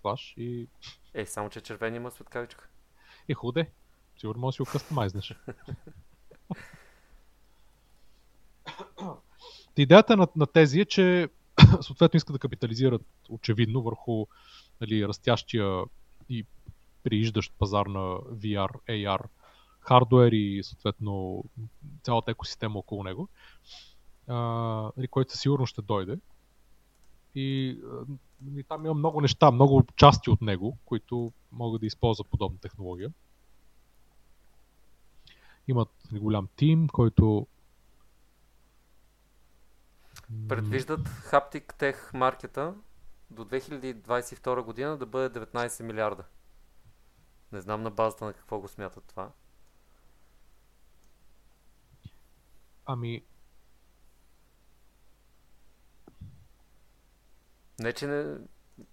[0.00, 0.68] Флаш и...
[1.14, 2.68] Е, само че червен има светкавичка.
[3.28, 3.70] Е, худе.
[4.16, 5.34] Сигурно може да си го къстомайзнеш.
[9.78, 11.28] Идеята на, на тези е, че
[11.80, 14.26] съответно искат да капитализират очевидно върху
[14.80, 15.84] нали, растящия
[16.28, 16.44] и
[17.02, 19.20] прииждащ пазар на VR, AR,
[19.80, 21.44] хардуер и съответно
[22.02, 23.28] цялата екосистема около него,
[24.28, 24.34] а,
[24.96, 26.18] нали, който със сигурност ще дойде.
[27.34, 27.78] И,
[28.56, 33.10] и там има много неща, много части от него, които могат да използват подобна технология.
[35.68, 37.46] Имат нали, голям тим, който
[40.48, 42.74] Предвиждат Haptic Tech маркета
[43.30, 46.24] до 2022 година да бъде 19 милиарда.
[47.52, 49.30] Не знам на базата на какво го смятат това.
[52.86, 53.24] Ами.
[57.78, 58.38] Не, че не.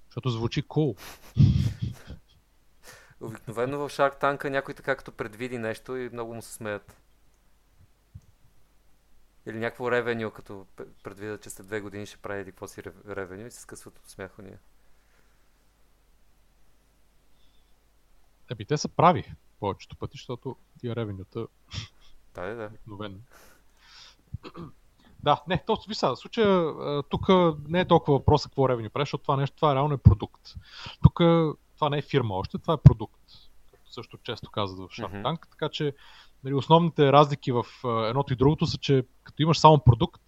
[0.05, 0.99] Защото звучи cool.
[3.21, 7.04] Обикновено в Shark Tank някой така като предвиди нещо и много му се смеят.
[9.47, 10.65] Или някакво ревеню, като
[11.03, 14.41] предвидят, че след две години ще прави какво си ревеню и се скъсват от смяха
[14.41, 14.57] ние.
[18.51, 21.47] Еби, те са прави повечето пъти, защото тия ревенюта
[22.33, 22.65] да, да.
[22.65, 23.17] обикновено.
[25.23, 26.73] Да, не, то ви сега, случая,
[27.03, 27.27] тук
[27.67, 30.41] не е толкова въпрос какво ревеню прави, защото това нещо, това е реално е продукт.
[31.03, 31.15] Тук
[31.75, 33.21] това не е фирма още, това е продукт.
[33.85, 35.49] Също често казват в Shark Tank, mm-hmm.
[35.49, 35.95] така че
[36.45, 40.21] нали, основните разлики в едното и другото са, че като имаш само продукт,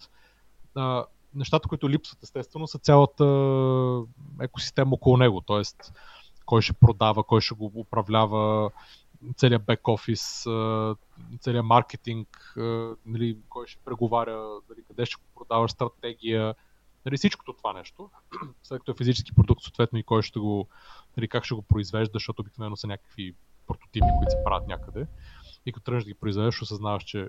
[1.34, 3.24] нещата, които липсват естествено, са цялата
[4.40, 5.40] екосистема около него.
[5.40, 5.92] Тоест,
[6.46, 8.70] кой ще продава, кой ще го управлява,
[9.36, 10.44] целият бек офис,
[11.40, 12.54] целият маркетинг,
[13.06, 16.54] нали, кой ще преговаря, нали, къде ще продаваш стратегия,
[17.06, 18.10] нали, всичкото това нещо,
[18.62, 20.68] след като е физически продукт, съответно и кой ще го,
[21.16, 23.34] нали, как ще го произвежда, защото обикновено са някакви
[23.66, 25.06] прототипи, които се правят някъде.
[25.68, 27.28] И като тръгнеш да ги произведеш, осъзнаваш, че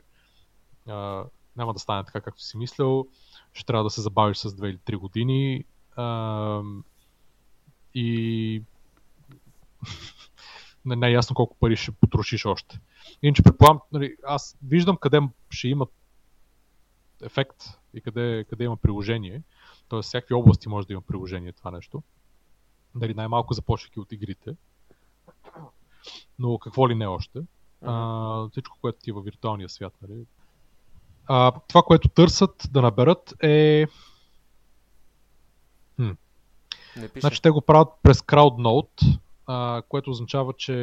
[0.88, 1.24] а,
[1.56, 3.08] няма да стане така, както си мислял,
[3.54, 5.66] ще трябва да се забавиш с 2 или 3 години
[5.96, 6.62] а,
[7.94, 8.64] и
[10.86, 12.80] не е ясно колко пари ще потрошиш още.
[13.22, 15.88] Иначе предполагам, нали, аз виждам къде ще има
[17.22, 17.64] ефект
[17.94, 19.42] и къде, къде има приложение.
[19.88, 22.04] Тоест, всякакви области може да има приложение това нещо.
[22.96, 24.56] Дали най-малко започвайки от игрите.
[26.40, 27.42] Но какво ли не още.
[27.82, 29.94] А, всичко, което ти е във виртуалния свят.
[30.02, 30.26] Нали?
[31.28, 33.88] А, това, което търсят да наберат е...
[35.96, 36.12] Хм.
[37.20, 40.74] Значи те го правят през CrowdNote, а, което означава, че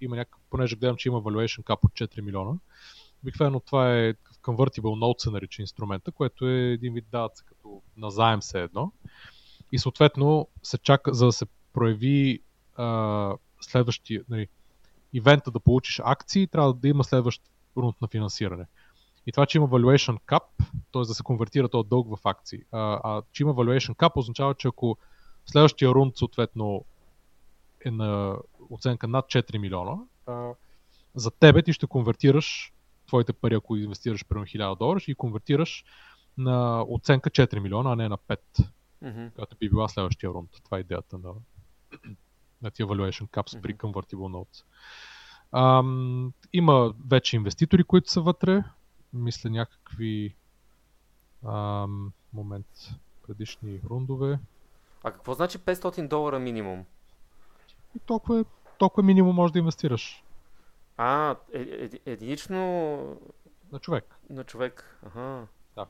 [0.00, 2.52] има някакъв, понеже гледам, че има valuation cap от 4 милиона.
[3.22, 7.82] Обикновено това е convertible note се нарича инструмента, което е един вид дават се като
[7.96, 8.92] назаем се едно.
[9.72, 12.42] И съответно се чака, за да се прояви
[12.76, 14.48] а, следващия, нали,
[15.14, 17.42] ивента да получиш акции, трябва да има следващ
[17.76, 18.66] рунд на финансиране.
[19.26, 20.42] И това, че има valuation cap,
[20.92, 21.02] т.е.
[21.02, 24.68] да се конвертира този дълг в акции, а, а че има valuation cap означава, че
[24.68, 24.96] ако
[25.46, 26.84] следващия рунд съответно
[27.84, 28.36] е на
[28.70, 29.96] оценка над 4 милиона,
[30.26, 30.50] а,
[31.14, 32.72] за тебе ти ще конвертираш
[33.06, 35.84] твоите пари, ако инвестираш примерно 1000 долара, ще ги конвертираш
[36.38, 38.38] на оценка 4 милиона, а не на 5,
[39.04, 39.32] mm-hmm.
[39.32, 40.50] която би била следващия рунд.
[40.64, 41.30] Това е идеята на,
[42.64, 43.60] на тия valuation caps mm-hmm.
[43.60, 44.64] при convertible notes.
[45.52, 48.64] Ам, има вече инвеститори, които са вътре.
[49.12, 50.34] Мисля някакви
[51.46, 52.66] ам, момент
[53.26, 54.38] предишни рундове.
[55.04, 56.84] А какво значи 500 долара минимум?
[57.96, 58.44] И толкова, е,
[58.78, 60.24] толкова е минимум може да инвестираш.
[60.96, 62.56] А, е, е, единично...
[63.72, 64.18] На човек.
[64.30, 65.46] На човек, ага.
[65.76, 65.86] Да.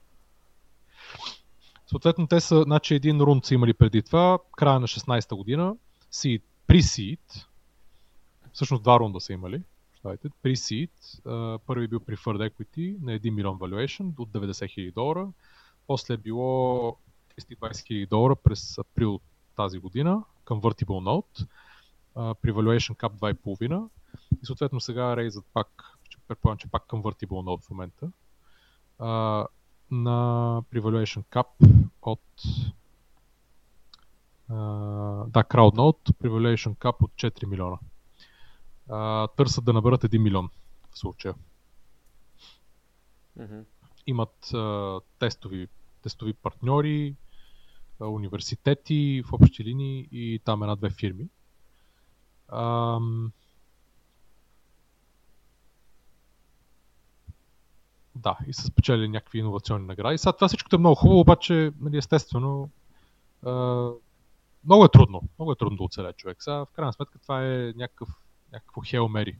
[1.87, 5.77] Съответно, те са, значи един рунд са имали преди това, края на 16-та година,
[6.13, 6.43] seed,
[6.75, 7.47] при seed,
[8.53, 9.63] всъщност два рунда са имали,
[9.93, 10.91] Прощайте, при seed,
[11.59, 15.29] първи бил Preferred Equity на 1 милион valuation от 90 хиляди долара,
[15.87, 16.97] после е било
[17.39, 19.21] 320 хиляди долара през април
[19.57, 21.47] тази година, Convertible Note,
[22.43, 23.89] при valuation cap 2,5
[24.43, 25.99] и съответно сега рейзът пак,
[26.29, 28.11] предполагам, че пак convertible note в момента,
[29.91, 31.47] на Prevaluation Cap
[32.03, 32.21] от
[34.49, 37.79] да, CrowdNote, Prevaluation Cap от 4 милиона.
[38.91, 40.51] А, търсят да наберат 1 милион
[40.91, 41.35] в случая.
[43.39, 43.65] Mm-hmm.
[44.07, 45.69] Имат а, тестови,
[46.03, 47.15] тестови партньори,
[48.01, 51.29] а, университети в общи линии и там една-две фирми.
[52.49, 53.33] Ам,
[58.17, 60.19] Да, и са спечели някакви иновационни награди.
[60.19, 62.71] Сега това всичко е много хубаво, обаче, нали, естествено,
[64.65, 65.23] много е трудно.
[65.39, 66.43] Много е трудно да оцелее човек.
[66.43, 68.09] Сега, в крайна сметка, това е някакъв,
[68.53, 69.39] някакво хелмери.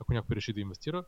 [0.00, 1.04] Ако някой реши да инвестира,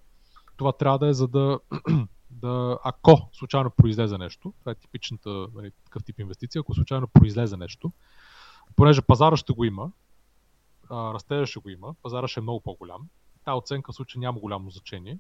[0.57, 1.59] това трябва да е за да,
[2.31, 7.57] да ако случайно произлезе нещо, това е типичната нали, такъв тип инвестиция, ако случайно произлезе
[7.57, 7.93] нещо,
[8.77, 9.91] понеже пазара ще го има,
[10.91, 13.09] растежа ще го има, пазара ще е много по-голям,
[13.45, 15.19] тази оценка в случай няма голямо значение,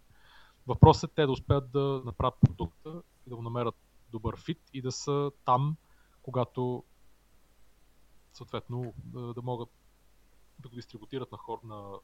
[0.68, 3.74] Въпросът е те да успеят да направят продукта и да го намерят
[4.10, 5.76] добър фит и да са там,
[6.22, 6.84] когато
[8.38, 9.68] съответно да, да могат
[10.58, 11.98] да го дистрибутират на хора на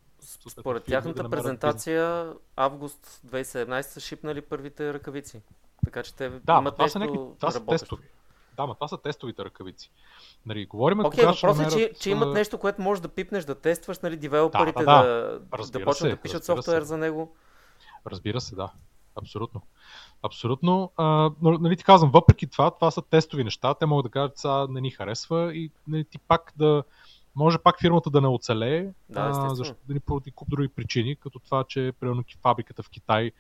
[0.49, 2.39] Според тяхната да презентация бизнес.
[2.57, 5.43] август 2017 са шипнали първите ръкавици.
[5.85, 8.03] Така че те да, имат това нещо са някакви, това са тестови.
[8.57, 9.91] Да, но това са тестовите ръкавици.
[10.47, 13.55] Нали, говорим okay, кога въпросът е, че, че имат нещо, което можеш да пипнеш, да
[13.55, 16.87] тестваш, нали, девелоперите да, да, да, да, да почнат да пишат софтуер се.
[16.87, 17.37] за него.
[18.07, 18.73] Разбира се, да.
[19.17, 19.63] Абсолютно.
[20.25, 20.93] Абсолютно.
[20.97, 23.75] А, но, нали ти казвам, въпреки това, това са тестови неща.
[23.75, 26.85] Те могат да кажат, сега не ни харесва и нали, ти пак да.
[27.37, 31.17] Може пак фирмата да не оцелее, да, а, защото да ни поради куп други причини,
[31.17, 33.31] като това, че примерно фабриката в Китай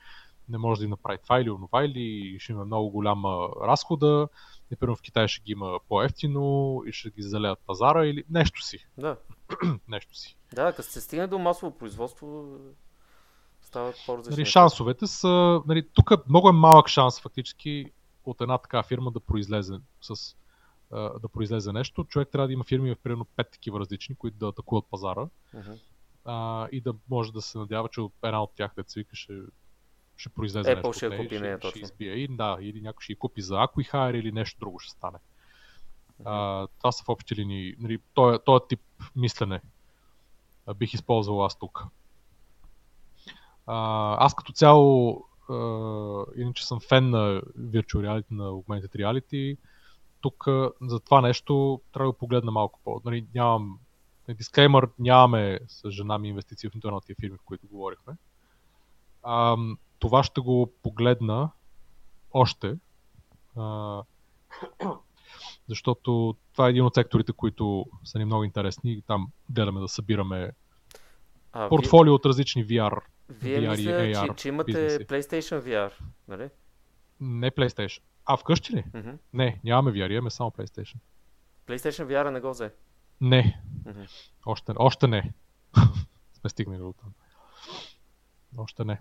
[0.48, 4.28] не може да им направи това или онова, или ще има много голяма разхода,
[4.70, 8.62] и примерно в Китай ще ги има по-ефтино и ще ги залеят пазара или нещо
[8.62, 8.86] си.
[8.98, 9.16] Да.
[9.88, 10.36] нещо си.
[10.54, 12.58] Да, като се стигне до масово производство,
[13.74, 14.36] стават по-различни.
[14.36, 15.62] Нали, шансовете са...
[15.66, 17.92] Нали, тук много е малък шанс фактически
[18.24, 20.36] от една така фирма да произлезе с
[20.92, 22.04] да произлезе нещо.
[22.04, 25.78] Човек трябва да има фирми в примерно 5 такива различни, които да атакуват пазара uh-huh.
[26.24, 29.32] а, и да може да се надява, че една от тях, деца вика, ще,
[30.16, 30.92] ще произлезе Apple нещо.
[30.92, 32.12] ще нея, купи, ще, ще избие.
[32.12, 35.18] И, да, или някой ще купи за Acquihire или нещо друго ще стане.
[35.18, 36.24] Uh-huh.
[36.24, 37.74] А, това са в общи линии.
[37.78, 38.80] Нали, този, този тип
[39.16, 39.60] мислене
[40.76, 41.84] бих използвал аз тук.
[43.66, 45.54] А, аз като цяло, а,
[46.36, 49.56] иначе съм фен на Virtual Reality, на Augmented Reality.
[50.20, 50.44] Тук
[50.82, 53.00] за това нещо трябва да погледна малко по.
[53.04, 53.78] Нали, нямам
[54.28, 58.14] дисклеймър, нямаме с жена ми инвестиции в нито една от тия фирми, в които говорихме.
[59.22, 59.56] А,
[59.98, 61.50] това ще го погледна
[62.32, 62.76] още.
[63.56, 64.02] А,
[65.68, 70.50] защото това е един от секторите, които са ни много интересни там гледаме да събираме
[71.52, 72.14] а, портфолио ви...
[72.14, 73.00] от различни VR.
[73.40, 75.06] Вие VR мисля, AR че, че имате бизнеси.
[75.06, 75.92] PlayStation VR,
[76.28, 76.50] нали?
[77.20, 78.02] Не PlayStation.
[78.24, 78.84] А, вкъщи ли?
[78.84, 79.16] Mm-hmm.
[79.32, 80.96] Не, нямаме VR, имаме само PlayStation.
[81.66, 82.72] PlayStation VR не го взе?
[83.20, 83.62] Не.
[83.86, 84.30] Mm-hmm.
[84.46, 85.32] Още, още не.
[86.32, 87.12] Сме стигнали до там.
[88.56, 88.98] Още не.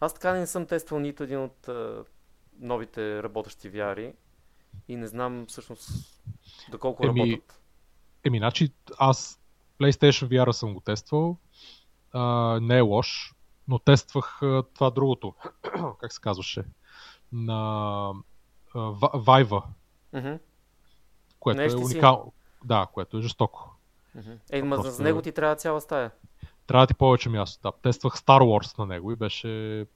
[0.00, 2.06] Аз така не съм тествал нито един от uh,
[2.58, 4.14] новите работещи VR
[4.88, 5.88] и не знам всъщност
[6.70, 7.60] доколко еми, работят.
[8.24, 9.40] Еми, значи аз
[9.80, 11.38] PlayStation VR съм го тествал.
[12.14, 13.34] А, не е лош,
[13.68, 15.34] но тествах а, това другото.
[16.00, 16.64] как се казваше?
[17.32, 17.54] На
[18.74, 19.62] а, Viva.
[20.14, 20.38] Mm-hmm.
[21.40, 22.32] Което е уникално.
[22.64, 23.76] Да, което е жестоко.
[24.16, 24.38] Mm-hmm.
[24.50, 26.10] Е, ма за него ти трябва цяла стая.
[26.66, 27.60] Трябва ти повече място.
[27.62, 27.72] Да.
[27.82, 29.86] Тествах Star Wars на него и беше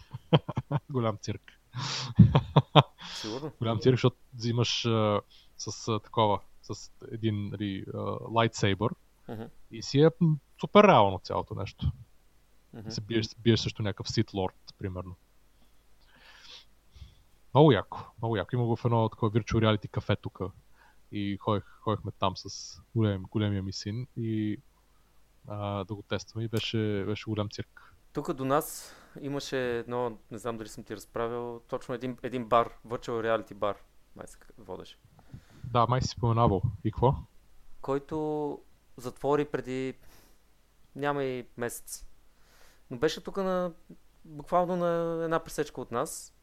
[0.90, 1.42] голям цирк.
[3.14, 3.52] Сигурно.
[3.58, 5.20] Голям цирк, защото взимаш а,
[5.56, 7.84] с а, такова, с един нали,
[8.30, 8.92] лайтсейбър
[9.28, 9.48] uh-huh.
[9.70, 10.10] и си е
[10.60, 11.92] супер реално цялото нещо.
[12.76, 12.88] Uh-huh.
[12.88, 15.16] Се биеш, биеш също някакъв Сит Лорд, примерно.
[17.54, 18.56] Много яко, много яко.
[18.56, 20.40] Има го в едно такова virtual reality кафе тук.
[21.12, 24.60] И ходих, ходихме там с голем, големия ми син и
[25.48, 27.94] а, да го тестваме и беше, беше голям цирк.
[28.12, 32.70] Тук до нас имаше едно, не знам дали съм ти разправил, точно един, един бар,
[32.86, 33.76] Virtual Reality бар,
[34.16, 34.98] май се водеше.
[35.64, 36.62] Да, май си споменавал.
[36.84, 37.14] И какво?
[37.80, 38.58] Който
[38.96, 39.94] затвори преди
[40.96, 42.06] няма и месец.
[42.90, 43.72] Но беше тук на
[44.24, 46.34] буквално на една пресечка от нас.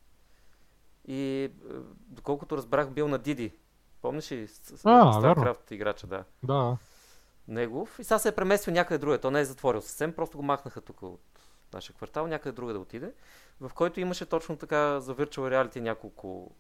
[1.08, 1.50] И е,
[2.08, 3.52] доколкото разбрах, бил на Диди.
[4.02, 4.48] Помниш ли?
[4.48, 6.24] StarCraft играча, да.
[6.44, 6.78] Да.
[7.48, 8.00] Негов.
[8.00, 9.22] И сега се е преместил някъде друга.
[9.22, 11.22] То не е затворил съвсем, просто го махнаха тук от
[11.74, 13.14] нашия квартал, някъде друга да отиде,
[13.60, 16.56] в който имаше точно така за Virtual Reality няколко...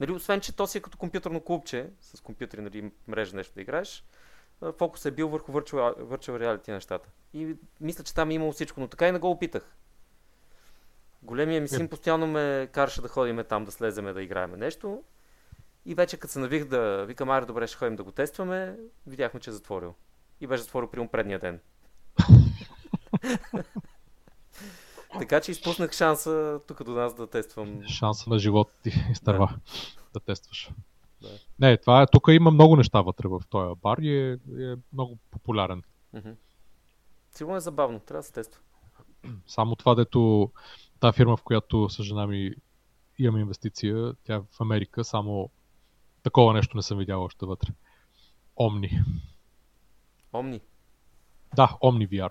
[0.00, 3.60] Нали, освен, че то си е като компютърно клубче, с компютри, нали, мрежа нещо да
[3.60, 4.04] играеш,
[4.78, 7.08] фокус е бил върху Virtual, virtual Reality нещата.
[7.34, 9.76] И мисля, че там е имало всичко, но така и не го опитах.
[11.22, 15.02] Големия ми син постоянно ме караше да ходиме там, да слеземе, да играеме нещо.
[15.86, 19.40] И вече като се навих да викам, аре, добре, ще ходим да го тестваме, видяхме,
[19.40, 19.94] че е затворил.
[20.40, 21.60] И беше затворил при предния ден.
[25.18, 27.82] така че изпуснах шанса тук до нас да тествам.
[27.88, 29.58] Шанса на живота ти изтърва да.
[30.14, 30.70] да тестваш.
[31.22, 31.28] Да.
[31.58, 35.18] Не, това е, тук има много неща вътре в този бар и е, е много
[35.30, 35.82] популярен.
[36.14, 36.34] Mm-hmm.
[37.30, 38.60] Сигурно е забавно, трябва да се тества.
[39.46, 40.50] Само това, дето
[41.00, 42.54] тази фирма, в която с жена ми
[43.18, 45.50] имам инвестиция, тя е в Америка, само
[46.22, 47.68] такова нещо не съм видял още вътре.
[48.56, 49.02] Омни.
[50.32, 50.60] Омни?
[51.56, 52.30] Да, Омни VR.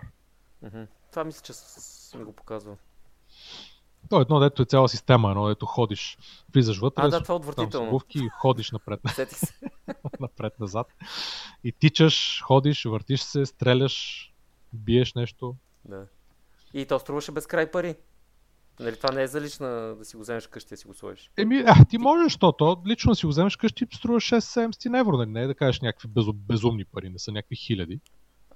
[0.63, 0.87] Mm-hmm.
[1.11, 2.77] Това мисля, че съм го показвал.
[4.09, 6.17] То е едно, дето е цяла система, едно, дето ходиш,
[6.53, 7.87] влизаш вътре, а, да, това е отвратително.
[7.87, 8.99] обувки ходиш напред,
[10.19, 10.87] напред-назад.
[11.63, 14.27] И тичаш, ходиш, въртиш се, стреляш,
[14.73, 15.55] биеш нещо.
[15.85, 16.05] Да.
[16.73, 17.95] И то струваше без край пари.
[18.79, 21.31] Нали, това не е за лична да си го вземеш къщи да си го сложиш.
[21.37, 25.17] Еми, а, ти можеш то, то лично да си го вземеш къщи струва 6-7 евро,
[25.17, 25.29] нали?
[25.29, 27.99] не е да кажеш някакви безумни пари, не са някакви хиляди.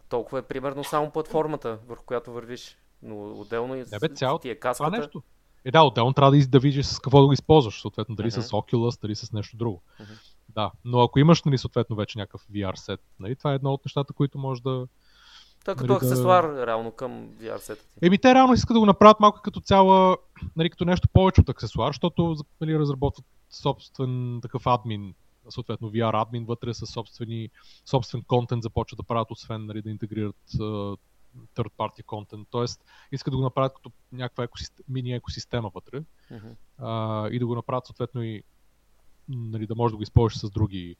[0.10, 2.78] Толкова е примерно само платформата, върху която вървиш.
[3.04, 4.90] Но отделно и не, бе, цяло, ти е каската.
[4.90, 5.24] Това нещо.
[5.66, 8.42] Е, да, отделно трябва да, да видиш с какво да го използваш, съответно, дали uh-huh.
[8.42, 9.82] с Oculus, дали с нещо друго.
[10.02, 10.36] Uh-huh.
[10.50, 13.86] Да, но ако имаш, нали, съответно, вече някакъв VR сет, нали, това е едно от
[13.86, 14.88] нещата, които може да...
[15.66, 16.68] Той като нали, аксесуар, да...
[16.68, 18.06] реално, към VR сета ти.
[18.06, 20.18] Еми, те реално искат да го направят малко като цяла,
[20.56, 25.14] нали, като нещо повече от аксесуар, защото нали, разработват собствен такъв админ,
[25.50, 27.50] съответно VR админ вътре с собствени,
[27.86, 30.36] собствен контент започват да правят, освен нали, да интегрират
[31.56, 32.86] third party content, т.е.
[33.12, 36.56] искат да го направят като някаква екосистема, мини екосистема вътре uh-huh.
[36.78, 38.44] а, и да го направят съответно и
[39.30, 40.96] нали, да може да го използваш с други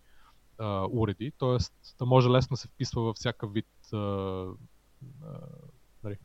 [0.58, 1.58] а, уреди, т.е.
[2.00, 5.40] да може лесно да се вписва във всякакъв вид а, а,
[6.04, 6.18] нали,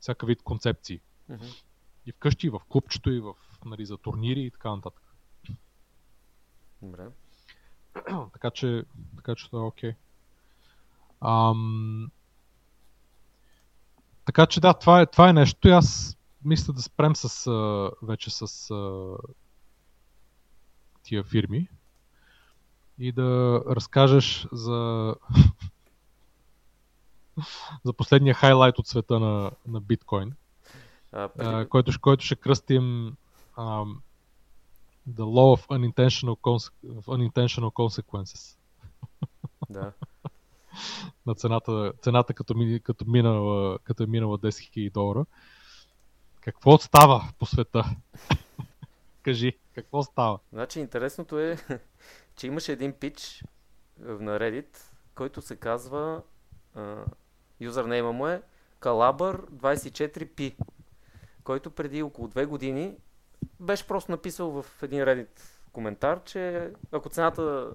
[0.00, 1.00] всякакъв вид концепции.
[1.30, 1.62] Uh-huh.
[2.06, 3.34] И вкъщи, и в клубчето, и в,
[3.64, 5.02] нали, за турнири и така нататък.
[6.82, 7.08] Добре.
[8.32, 8.84] така че,
[9.16, 9.90] така че това е окей.
[9.90, 9.96] Okay.
[11.20, 12.10] Ам,
[14.24, 17.90] така че да, това е, това е нещо и аз мисля да спрем с, а,
[18.02, 19.14] вече с а,
[21.02, 21.68] тия фирми
[22.98, 25.14] и да разкажеш за
[27.84, 30.32] за последния хайлайт от света на, на биткоин.
[31.12, 31.50] а, преди...
[31.50, 33.16] а, който, който ще кръстим
[33.56, 33.96] um,
[35.10, 36.72] The Law of Unintentional, Conse-
[37.06, 38.56] unintentional Consequences.
[39.70, 39.92] Да.
[41.26, 45.24] на цената, цената като, ми, като, минала, като е минала 10 000 долара.
[46.40, 47.84] Какво става по света?
[49.22, 50.38] Кажи, какво става?
[50.52, 51.58] Значи интересното е,
[52.36, 53.44] че имаше един пич
[53.98, 54.78] на Reddit,
[55.14, 56.22] който се казва
[57.60, 58.42] юзернейма му е
[58.80, 60.54] Calabar24P,
[61.44, 62.96] който преди около две години
[63.60, 65.40] беше просто написал в един Reddit
[65.72, 67.70] коментар, че ако цената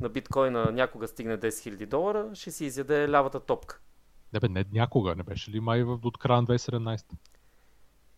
[0.00, 3.80] на биткоина някога стигне 10 000 долара, ще си изяде лявата топка.
[4.32, 7.04] Не бе, не някога, не беше ли май до края на 2017?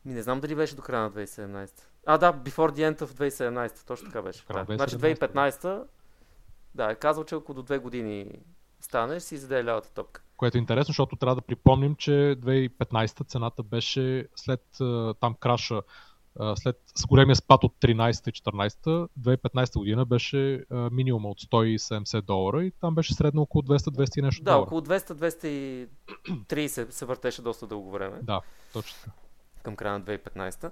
[0.05, 1.83] Ми не знам дали беше до края на 2017.
[2.07, 4.45] А, да, before the end of 2017, точно така беше.
[4.53, 4.64] Да.
[4.76, 5.85] Значи 2015
[6.74, 8.30] да, е казал, че ако до две години
[8.80, 10.22] стане, ще си изяде лявата топка.
[10.37, 14.66] Което е интересно, защото трябва да припомним, че 2015 цената беше след
[15.20, 15.83] там краша
[16.57, 22.95] след с големия спад от 13-14, 2015 година беше минимум от 170 долара и там
[22.95, 24.62] беше средно около 200-200 и нещо Да, долара.
[24.62, 25.89] около 200-230
[26.91, 28.18] се въртеше доста дълго време.
[28.22, 28.41] Да,
[28.72, 29.12] точно.
[29.62, 30.70] Към края на 2015.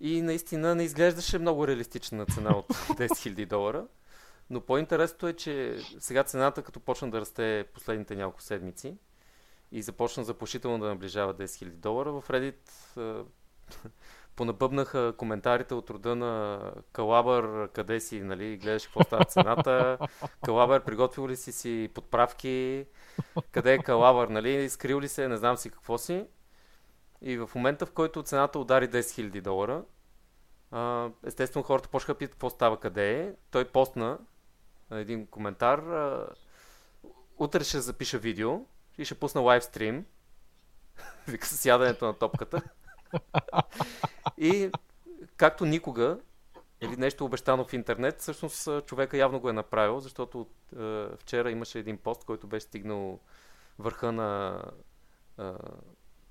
[0.00, 3.86] И наистина не изглеждаше много реалистична цена от 10 000 долара.
[4.50, 8.94] Но по-интересното е, че сега цената, като почна да расте последните няколко седмици
[9.72, 12.56] и започна заплашително да наближава 10 000 долара, в Reddit
[14.40, 16.62] понапъбнаха коментарите от рода на
[16.92, 19.98] Калабър, къде си, нали, гледаш какво става цената,
[20.44, 22.86] Калабър, приготвил ли си си подправки,
[23.52, 26.26] къде е Калабър, нали, скрил ли се, не знам си какво си.
[27.22, 29.84] И в момента, в който цената удари 10 000 долара,
[31.26, 33.32] естествено хората почнаха питат какво става, къде е.
[33.50, 34.18] Той постна
[34.90, 35.82] един коментар.
[37.38, 38.66] Утре ще запиша видео
[38.98, 40.06] и ще пусна лайвстрим.
[41.28, 42.62] Вика с яденето на топката.
[44.38, 44.70] И
[45.36, 46.18] както никога,
[46.80, 50.46] или нещо обещано в интернет, всъщност човека явно го е направил, защото
[50.78, 53.20] е, вчера имаше един пост, който беше стигнал
[53.78, 54.62] върха на
[55.38, 55.42] е,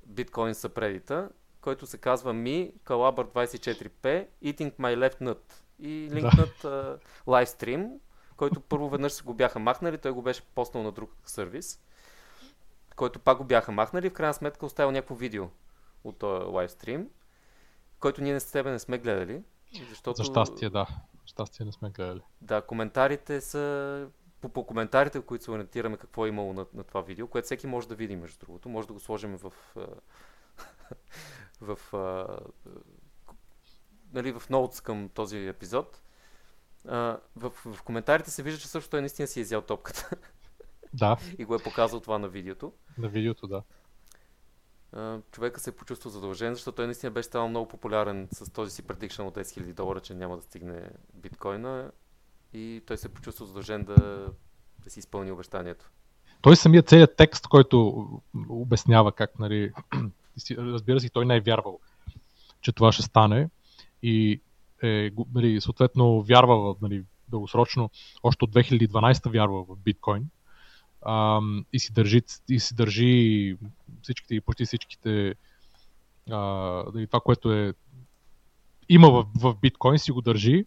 [0.05, 1.29] биткоин съпредита,
[1.61, 6.97] който се казва Mi Calabar 24P Eating My Left Nut и линкнат да.
[7.01, 7.89] е, лайвстрим,
[8.37, 11.79] който първо веднъж се го бяха махнали, той го беше постнал на друг сервис,
[12.95, 15.49] който пак го бяха махнали и в крайна сметка оставил някакво видео
[16.03, 17.09] от този лайвстрим,
[17.99, 19.43] който ние с тебе не сме гледали.
[19.89, 20.17] Защото...
[20.17, 20.87] За щастие, да.
[21.25, 22.21] Щастие не сме гледали.
[22.41, 24.07] Да, коментарите са
[24.41, 27.45] по, по коментарите, в които се ориентираме какво е имало на, на това видео, което
[27.45, 28.69] всеки може да види, между другото.
[28.69, 29.53] Може да го сложим в,
[31.61, 32.39] в, в,
[34.13, 36.01] нали, в ноутс към този епизод.
[36.85, 40.09] в, в коментарите се вижда, че също той наистина си е изял топката.
[40.93, 41.17] Да.
[41.37, 42.73] и го е показал това на видеото.
[42.97, 43.63] На видеото, да
[45.31, 48.87] човека се е почувства задължен, защото той наистина беше станал много популярен с този си
[48.87, 51.91] предикшн от 10 000 долара, че няма да стигне биткоина
[52.53, 54.27] и той се е почувства задължен да,
[54.83, 55.89] да си изпълни обещанието.
[56.41, 58.07] Той самият целият текст, който
[58.49, 59.73] обяснява как, нали,
[60.57, 61.79] разбира се, той не е вярвал,
[62.61, 63.49] че това ще стане
[64.03, 64.41] и
[64.83, 67.89] е, нали, съответно вярва нали, дългосрочно,
[68.23, 70.29] още от 2012 вярва в биткоин
[71.05, 73.57] ам, и, си държи, и си държи
[74.03, 75.35] всичките почти всичките
[76.31, 77.73] а, това, което е
[78.89, 80.65] има в, в биткоин, си го държи.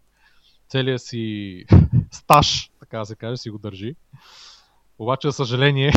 [0.68, 1.64] Целият си
[2.10, 3.96] стаж, така да се каже, си го държи.
[4.98, 5.92] Обаче, за съжаление,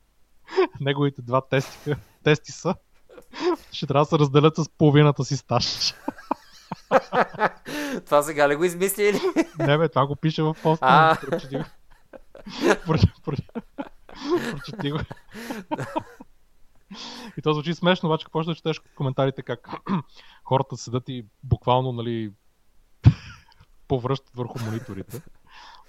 [0.80, 1.94] неговите два тести,
[2.24, 2.74] тести са,
[3.72, 5.94] ще трябва да се разделят с половината си стаж.
[8.04, 9.20] това сега ли го измисли или?
[9.58, 10.86] Не бе, това го пише в поста.
[14.50, 14.98] Прочети го.
[17.38, 19.68] И то звучи смешно, обаче какво да четеш коментарите как
[20.44, 22.32] хората седат и буквално, нали,
[23.88, 25.22] повръщат върху мониторите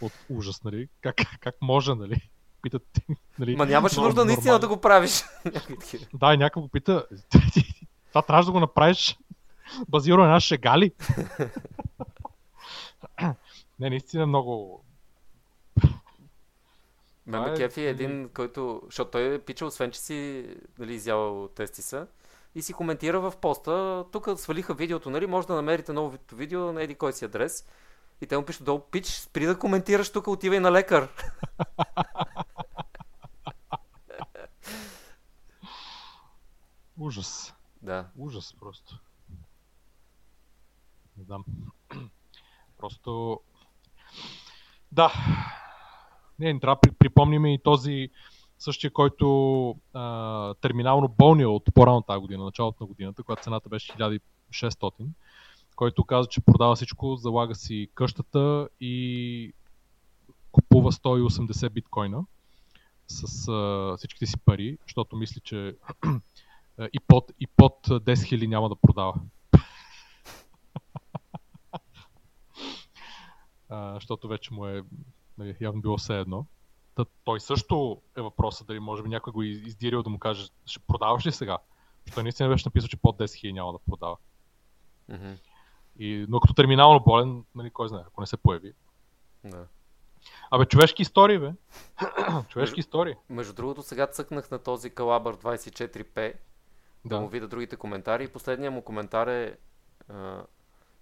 [0.01, 0.87] от ужас, нали?
[1.01, 2.29] Как, как може, нали?
[2.61, 2.99] Питат,
[3.39, 3.55] нали?
[3.55, 5.23] Ма нямаше нужда наистина да го правиш.
[6.13, 7.05] да, и някой го пита,
[8.09, 9.17] това трябваше да го направиш
[9.87, 10.91] базирано на наши шегали.
[13.79, 14.84] Не, наистина много,
[17.27, 20.49] Ме ме е кефи е един, който, защото той е пича, освен че си
[20.79, 22.07] нали, изял тестиса,
[22.55, 26.83] и си коментира в поста, тук свалиха видеото, нали, може да намерите ново видео на
[26.83, 27.67] еди кой си адрес.
[28.21, 31.09] И те му пишат долу, пич, спри да коментираш тук, отивай на лекар.
[36.97, 37.53] Ужас.
[37.81, 38.07] Да.
[38.17, 38.99] Ужас просто.
[41.17, 41.45] Не знам.
[42.77, 43.41] Просто...
[44.91, 45.13] Да,
[46.39, 48.09] не, трябва да припомним и този
[48.59, 53.93] същия, който а, терминално болния от по-рано тази година, началото на годината, когато цената беше
[53.93, 54.91] 1600,
[55.75, 59.53] който каза, че продава всичко, залага си къщата и
[60.51, 62.25] купува 180 биткоина
[63.07, 65.75] с а, всичките си пари, защото мисли, че
[66.93, 69.13] и под, и под 10 000 няма да продава.
[73.69, 74.83] а, защото вече му е
[75.37, 76.45] нали, явно било все едно.
[76.95, 80.79] Та, той също е въпросът дали може би някой го издирил да му каже, ще
[80.79, 81.57] продаваш ли сега?
[82.05, 84.17] Защото наистина беше написал, че под 10 000 няма да продава.
[85.11, 85.37] Mm-hmm.
[85.99, 88.73] И, но като терминално болен, нали, кой знае, ако не се появи.
[89.43, 89.67] Да.
[90.51, 91.51] Абе, човешки истории, бе.
[92.49, 93.15] човешки истории.
[93.29, 96.33] Между другото, сега цъкнах на този Калабър 24P
[97.05, 98.23] да, да му видя другите коментари.
[98.23, 99.57] И последният му коментар е
[100.11, 100.45] uh,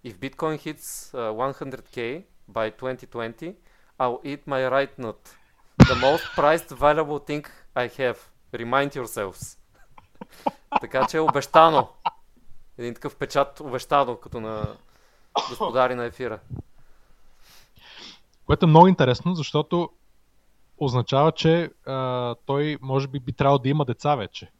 [0.05, 3.55] If Bitcoin hits uh, 100k by 2020,
[3.99, 5.35] I'll eat my right nut.
[5.77, 8.17] The most priced valuable thing I have.
[8.53, 9.57] Remind yourselves.
[10.81, 11.89] така че е обещано.
[12.77, 14.75] Един такъв печат обещано, като на
[15.49, 16.39] господари на ефира.
[18.45, 19.89] Което е много интересно, защото
[20.77, 24.51] означава, че а, той може би би трябвало да има деца вече.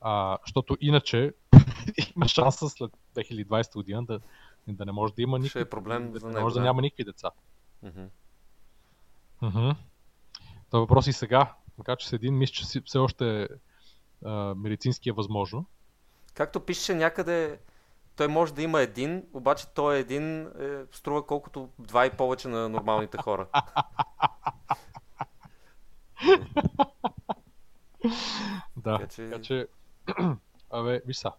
[0.00, 1.32] А, защото иначе
[2.16, 4.20] има шанса след 2020 година да,
[4.68, 7.04] да не може да има никакви, е проблем да, него, може да, да няма никакви
[7.04, 7.30] деца.
[7.84, 8.08] Mm-hmm.
[9.42, 9.76] Mm-hmm.
[10.66, 11.54] Това въпрос и сега.
[11.76, 13.48] Така че с един мисля, че все още
[14.24, 15.66] а, медицински е възможно.
[16.34, 17.60] Както пише някъде,
[18.16, 20.48] той може да има един, обаче той е един е,
[20.92, 23.48] струва колкото два и повече на нормалните хора.
[28.76, 29.30] да, така че...
[29.30, 29.66] Така че...
[30.70, 31.32] Абе, виж са.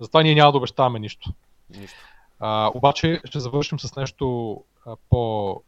[0.00, 1.34] Затова ние няма да обещаваме нищо.
[1.70, 1.98] Нищо.
[2.40, 5.62] А, обаче ще завършим с нещо а, по...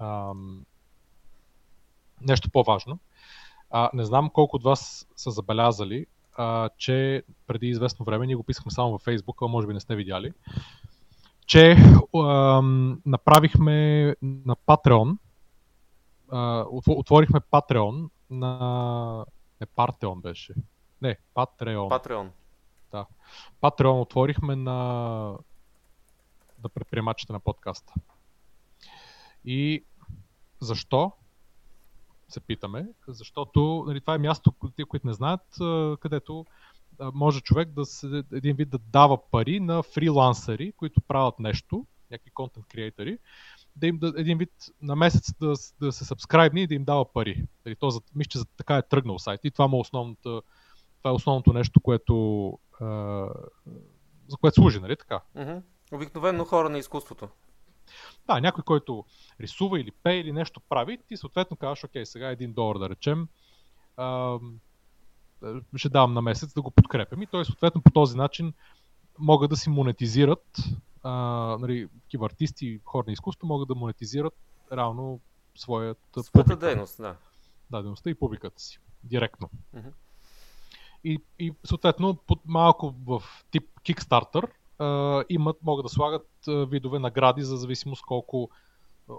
[0.00, 0.64] Ам,
[2.20, 2.98] нещо по-важно.
[3.70, 8.42] А, не знам колко от вас са забелязали, а, че преди известно време, ние го
[8.42, 10.32] писахме само във Facebook, а може би не сте видяли,
[11.46, 11.76] че
[12.16, 12.60] а,
[13.06, 15.16] направихме на Patreon,
[16.30, 19.24] а, отворихме Patreon на...
[19.60, 20.54] Не, Партеон беше.
[21.02, 22.06] Не, Patreon.
[22.06, 22.28] Patreon.
[22.92, 23.06] Да.
[23.62, 25.36] Patreon отворихме на
[26.62, 27.92] на предприемачите на подкаста.
[29.44, 29.84] И
[30.60, 31.12] защо?
[32.32, 35.56] се питаме, защото нали, това е място, тия, които не знаят,
[36.00, 36.46] където
[37.14, 42.30] може човек да се, един вид да дава пари на фрилансъри, които правят нещо, някакви
[42.30, 43.18] контент креатори,
[43.76, 44.52] да им да, един вид
[44.82, 47.46] на месец да, да се сабскрайбни и да им дава пари.
[47.66, 50.42] Нали, то, мисля, че така е тръгнал сайт и това, му е основното,
[50.98, 52.86] това е основното нещо, което, а,
[54.28, 55.20] за което служи, нали така?
[55.36, 55.62] Mm-hmm.
[55.92, 57.28] Обикновено хора на изкуството.
[58.26, 59.04] Да, някой, който
[59.40, 63.28] рисува или пее или нещо прави, ти съответно казваш, окей, сега един долар да речем,
[63.96, 64.38] а,
[65.76, 68.52] ще давам на месец да го подкрепям и той съответно по този начин
[69.18, 70.56] могат да си монетизират,
[71.02, 71.12] а,
[71.60, 74.34] нали, такива артисти, хора на изкуство могат да монетизират
[74.72, 75.20] реално
[75.54, 77.16] своята Своята дейност, да.
[77.70, 78.80] Да, дейността и публиката си.
[79.04, 79.50] Директно.
[79.76, 79.92] Mm-hmm.
[81.04, 86.98] И, и съответно под малко в тип Kickstarter а, имат, могат да слагат а, видове
[86.98, 88.50] награди за зависимост колко
[89.10, 89.14] а,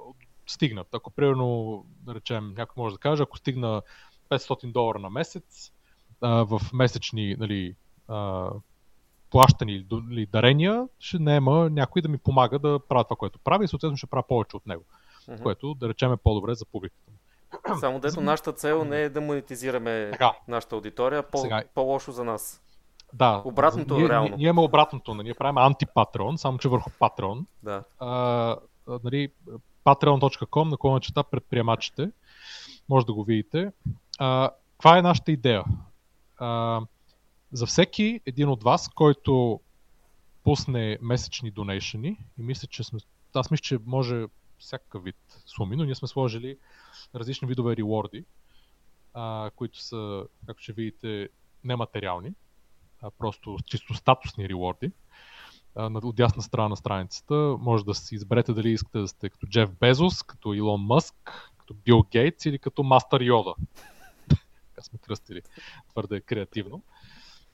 [0.47, 0.88] стигнат.
[0.93, 3.81] Ако примерно, да речем, някой може да каже, ако стигна
[4.30, 5.71] 500 долара на месец
[6.21, 7.75] а, в месечни нали,
[8.07, 8.49] а,
[9.30, 13.67] плащани или, дарения, ще наема някой да ми помага да правя това, което прави и
[13.67, 14.84] съответно ще правя повече от него.
[15.27, 15.43] Uh-huh.
[15.43, 17.11] Което, да речем, е по-добре за публиката.
[17.80, 20.31] Само дето нашата цел не е да монетизираме така.
[20.47, 21.63] нашата аудитория, по- Сега...
[21.73, 22.61] по-лошо за нас.
[23.14, 23.41] Да.
[23.45, 24.38] Обратното ние, реално.
[24.38, 25.14] Ние, имаме обратното.
[25.14, 25.23] Нали?
[25.23, 27.45] Ние правим антипатрон, само че върху патрон.
[27.64, 27.84] Да.
[27.99, 28.57] А,
[29.03, 29.30] нали,
[29.85, 32.11] patreon.com на клона чета предприемачите.
[32.90, 33.72] Може да го видите.
[34.19, 35.64] А, каква е нашата идея?
[36.38, 36.81] А,
[37.52, 39.60] за всеки един от вас, който
[40.44, 42.99] пусне месечни донейшени, и мисля, че сме,
[43.34, 44.26] аз мисля, че може
[44.60, 45.15] всякакъв вид
[45.45, 46.57] суми, но ние сме сложили
[47.15, 48.26] различни видове реворди,
[49.14, 51.30] а, които са, както ще видите,
[51.64, 52.34] нематериални
[53.03, 54.91] а, просто чисто статусни реворди.
[55.75, 59.69] от дясна страна на страницата може да си изберете дали искате да сте като Джеф
[59.80, 63.53] Безос, като Илон Мъск, като Бил Гейтс или като Мастър Йода.
[64.30, 65.41] така сме кръстили
[65.89, 66.81] твърде креативно.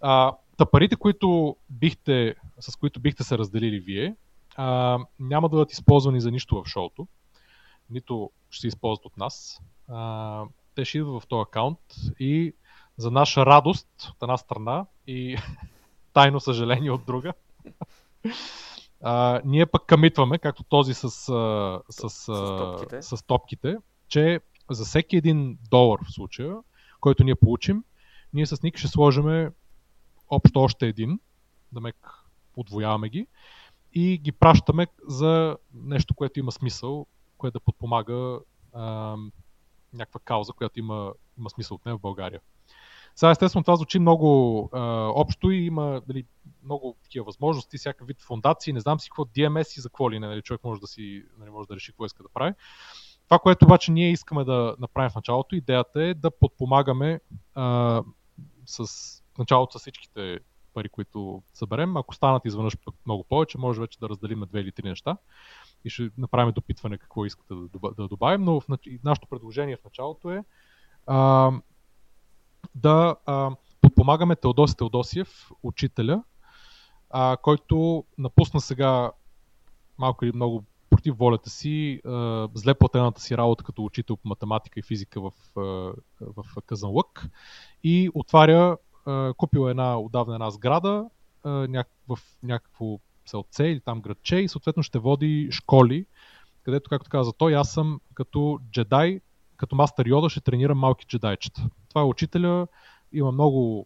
[0.02, 4.16] А, та парите, които бихте, с които бихте се разделили вие,
[4.56, 7.08] а, няма да бъдат използвани за нищо в шоуто.
[7.90, 9.62] Нито ще се използват от нас.
[9.88, 10.44] А,
[10.76, 11.80] те ще идват в този акаунт
[12.20, 12.54] и
[13.00, 15.38] за наша радост от една страна и
[16.14, 17.34] тайно съжаление от друга.
[19.02, 23.02] А, ние пък камитваме, както този с, с, с, с, топките.
[23.02, 23.78] с топките,
[24.08, 24.40] че
[24.70, 26.56] за всеки един долар в случая,
[27.00, 27.84] който ние получим,
[28.34, 29.52] ние с Ник ще сложиме
[30.30, 31.20] общо още един,
[31.72, 31.96] да мек
[32.56, 33.28] отвояваме ги
[33.94, 37.06] и ги пращаме за нещо, което има смисъл,
[37.38, 38.40] което да подпомага
[38.74, 39.16] а,
[39.94, 42.40] някаква кауза, която има, има смисъл от нея в България.
[43.20, 44.82] Сега, естествено, това звучи много а,
[45.16, 46.26] общо и има дали,
[46.64, 50.20] много такива възможности, всякакъв вид фундации, не знам си какво, DMS и за какво ли
[50.20, 52.54] не, нали, човек може да, си, нали, може да реши какво иска да прави.
[53.26, 57.20] Това, което обаче ние искаме да направим в началото, идеята е да подпомагаме
[57.56, 58.02] а,
[58.66, 58.88] с
[59.40, 60.40] началото с всичките
[60.74, 61.98] пари, които съберем.
[61.98, 65.18] Ако станат изведнъж пък много повече, може вече да разделим на две или три неща
[65.86, 68.66] и ще направим допитване какво искате да, да добавим, но в,
[69.04, 70.44] нашето предложение в началото е
[71.08, 71.52] а,
[72.76, 76.24] да а, подпомагаме Теодоси Теодосиев, учителя,
[77.10, 79.12] а, който напусна сега
[79.98, 84.80] малко или много против волята си, а, зле платената си работа като учител по математика
[84.80, 85.32] и физика в,
[86.22, 87.28] в Казанлък
[87.84, 91.10] и отваря, а, купил една отдавна една сграда
[91.44, 96.06] а, в някакво селце или там градче и съответно ще води школи,
[96.64, 99.22] където, както каза той, аз съм като джедай,
[99.58, 101.70] като мастер Йода ще тренирам малки джедайчета.
[101.90, 102.68] Това е учителя,
[103.14, 103.86] има много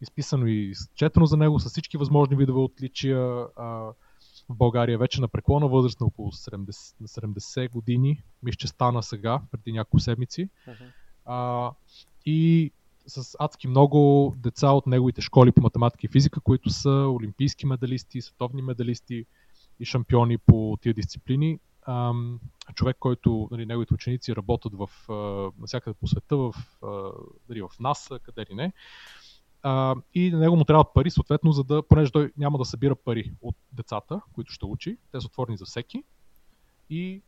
[0.00, 3.46] изписано и четено за него с всички възможни видове отличия.
[3.56, 3.92] А,
[4.50, 8.22] в България вече на преклона възраст на около 70, на 70 години.
[8.42, 10.48] Мисля, че стана сега, преди няколко седмици.
[10.68, 10.92] Uh-huh.
[11.24, 11.70] А,
[12.26, 12.72] и
[13.06, 18.22] с адски много деца от неговите школи по математика и физика, които са олимпийски медалисти,
[18.22, 19.24] световни медалисти
[19.80, 21.58] и шампиони по тия дисциплини.
[22.74, 24.88] Човек, който нали, неговите ученици работят в,
[25.58, 26.54] навсякъде по света, в,
[27.48, 28.72] дали, в НАСА, къде ли не.
[29.62, 32.94] А, и на него му трябват пари, съответно, за да, понеже той няма да събира
[32.94, 36.02] пари от децата, които ще учи, те са отворени за всеки.
[36.90, 37.22] И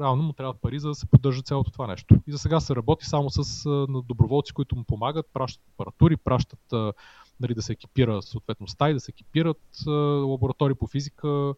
[0.00, 2.14] реално му трябват пари, за да се поддържа цялото това нещо.
[2.26, 6.72] И за сега се работи само с а, доброволци, които му помагат, пращат апаратури, пращат
[6.72, 6.92] а,
[7.40, 11.54] нали, да се екипира съответно стаи, да се екипират а, лаборатории по физика.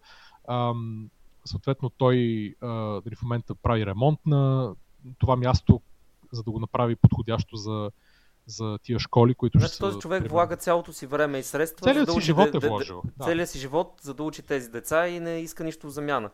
[0.48, 0.74] А,
[1.48, 2.66] съответно той а,
[3.04, 4.74] нали, в момента прави ремонт на
[5.18, 5.80] това място,
[6.32, 7.90] за да го направи подходящо за,
[8.46, 10.34] за тия школи, които значи, ще този човек примерно...
[10.34, 11.84] влага цялото си време и средства.
[11.84, 13.02] Целият да си живот да, е вложил.
[13.16, 16.30] Да, целият си живот, за да учи тези деца и не иска нищо в замяна.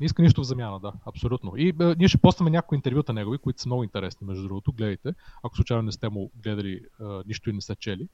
[0.00, 1.52] Не иска нищо в замяна, да, абсолютно.
[1.56, 4.72] И а, ние ще постаме някои интервюта негови, които са много интересни, между другото.
[4.72, 8.08] Гледайте, ако случайно не сте му гледали а, нищо и не сте чели,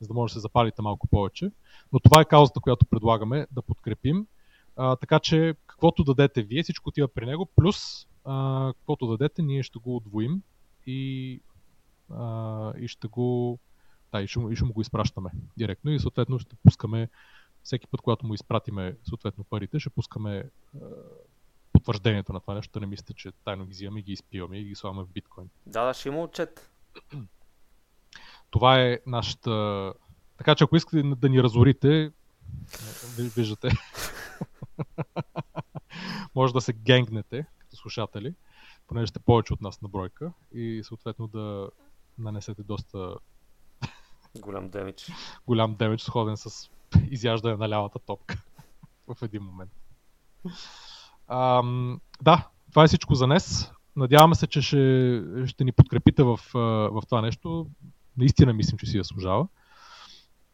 [0.00, 1.50] за да може да се запалите малко повече.
[1.92, 4.26] Но това е каузата, която предлагаме да подкрепим.
[4.78, 9.62] А, така че, каквото дадете вие, всичко отива при него, плюс а, каквото дадете, ние
[9.62, 10.42] ще го отвоим
[10.86, 11.40] и,
[12.10, 13.58] а, и ще го
[14.12, 17.08] да, и ще, и ще му го изпращаме директно и съответно ще пускаме
[17.62, 20.44] всеки път, когато му изпратиме съответно парите, ще пускаме е,
[21.72, 24.64] потвърждението на това нещо, да не мислите, че тайно ги взимаме и ги изпиваме и
[24.64, 25.48] ги слагаме в биткоин.
[25.66, 26.70] Да, да, ще има отчет.
[28.50, 29.92] Това е нашата...
[30.38, 32.12] Така че ако искате да ни разорите,
[33.36, 33.68] виждате,
[36.34, 38.34] може да се генгнете като слушатели,
[38.86, 41.70] понеже сте повече от нас на бройка и съответно да
[42.18, 43.14] нанесете доста
[44.40, 45.12] голям демидж.
[45.46, 46.70] Голям демидж, сходен с
[47.10, 48.42] изяждане на лявата топка
[49.08, 49.70] в един момент.
[51.28, 53.70] Ам, да, това е всичко за днес.
[53.96, 56.40] Надяваме се, че ще, ще ни подкрепите в,
[56.92, 57.66] в това нещо.
[58.16, 59.48] Наистина мислим, че си заслужава.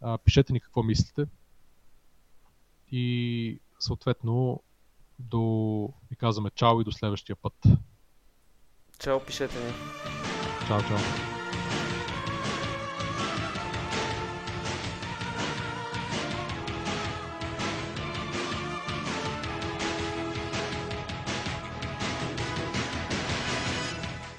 [0.00, 1.26] А, пишете ни какво мислите.
[2.92, 4.62] И съответно
[5.18, 7.54] до, ви казваме чао и до следващия път.
[8.98, 9.72] Чао, пишете ни.
[10.66, 10.98] Чао, чао.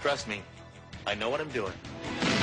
[0.04, 0.40] Trust me,
[1.08, 2.35] I know what I'm doing.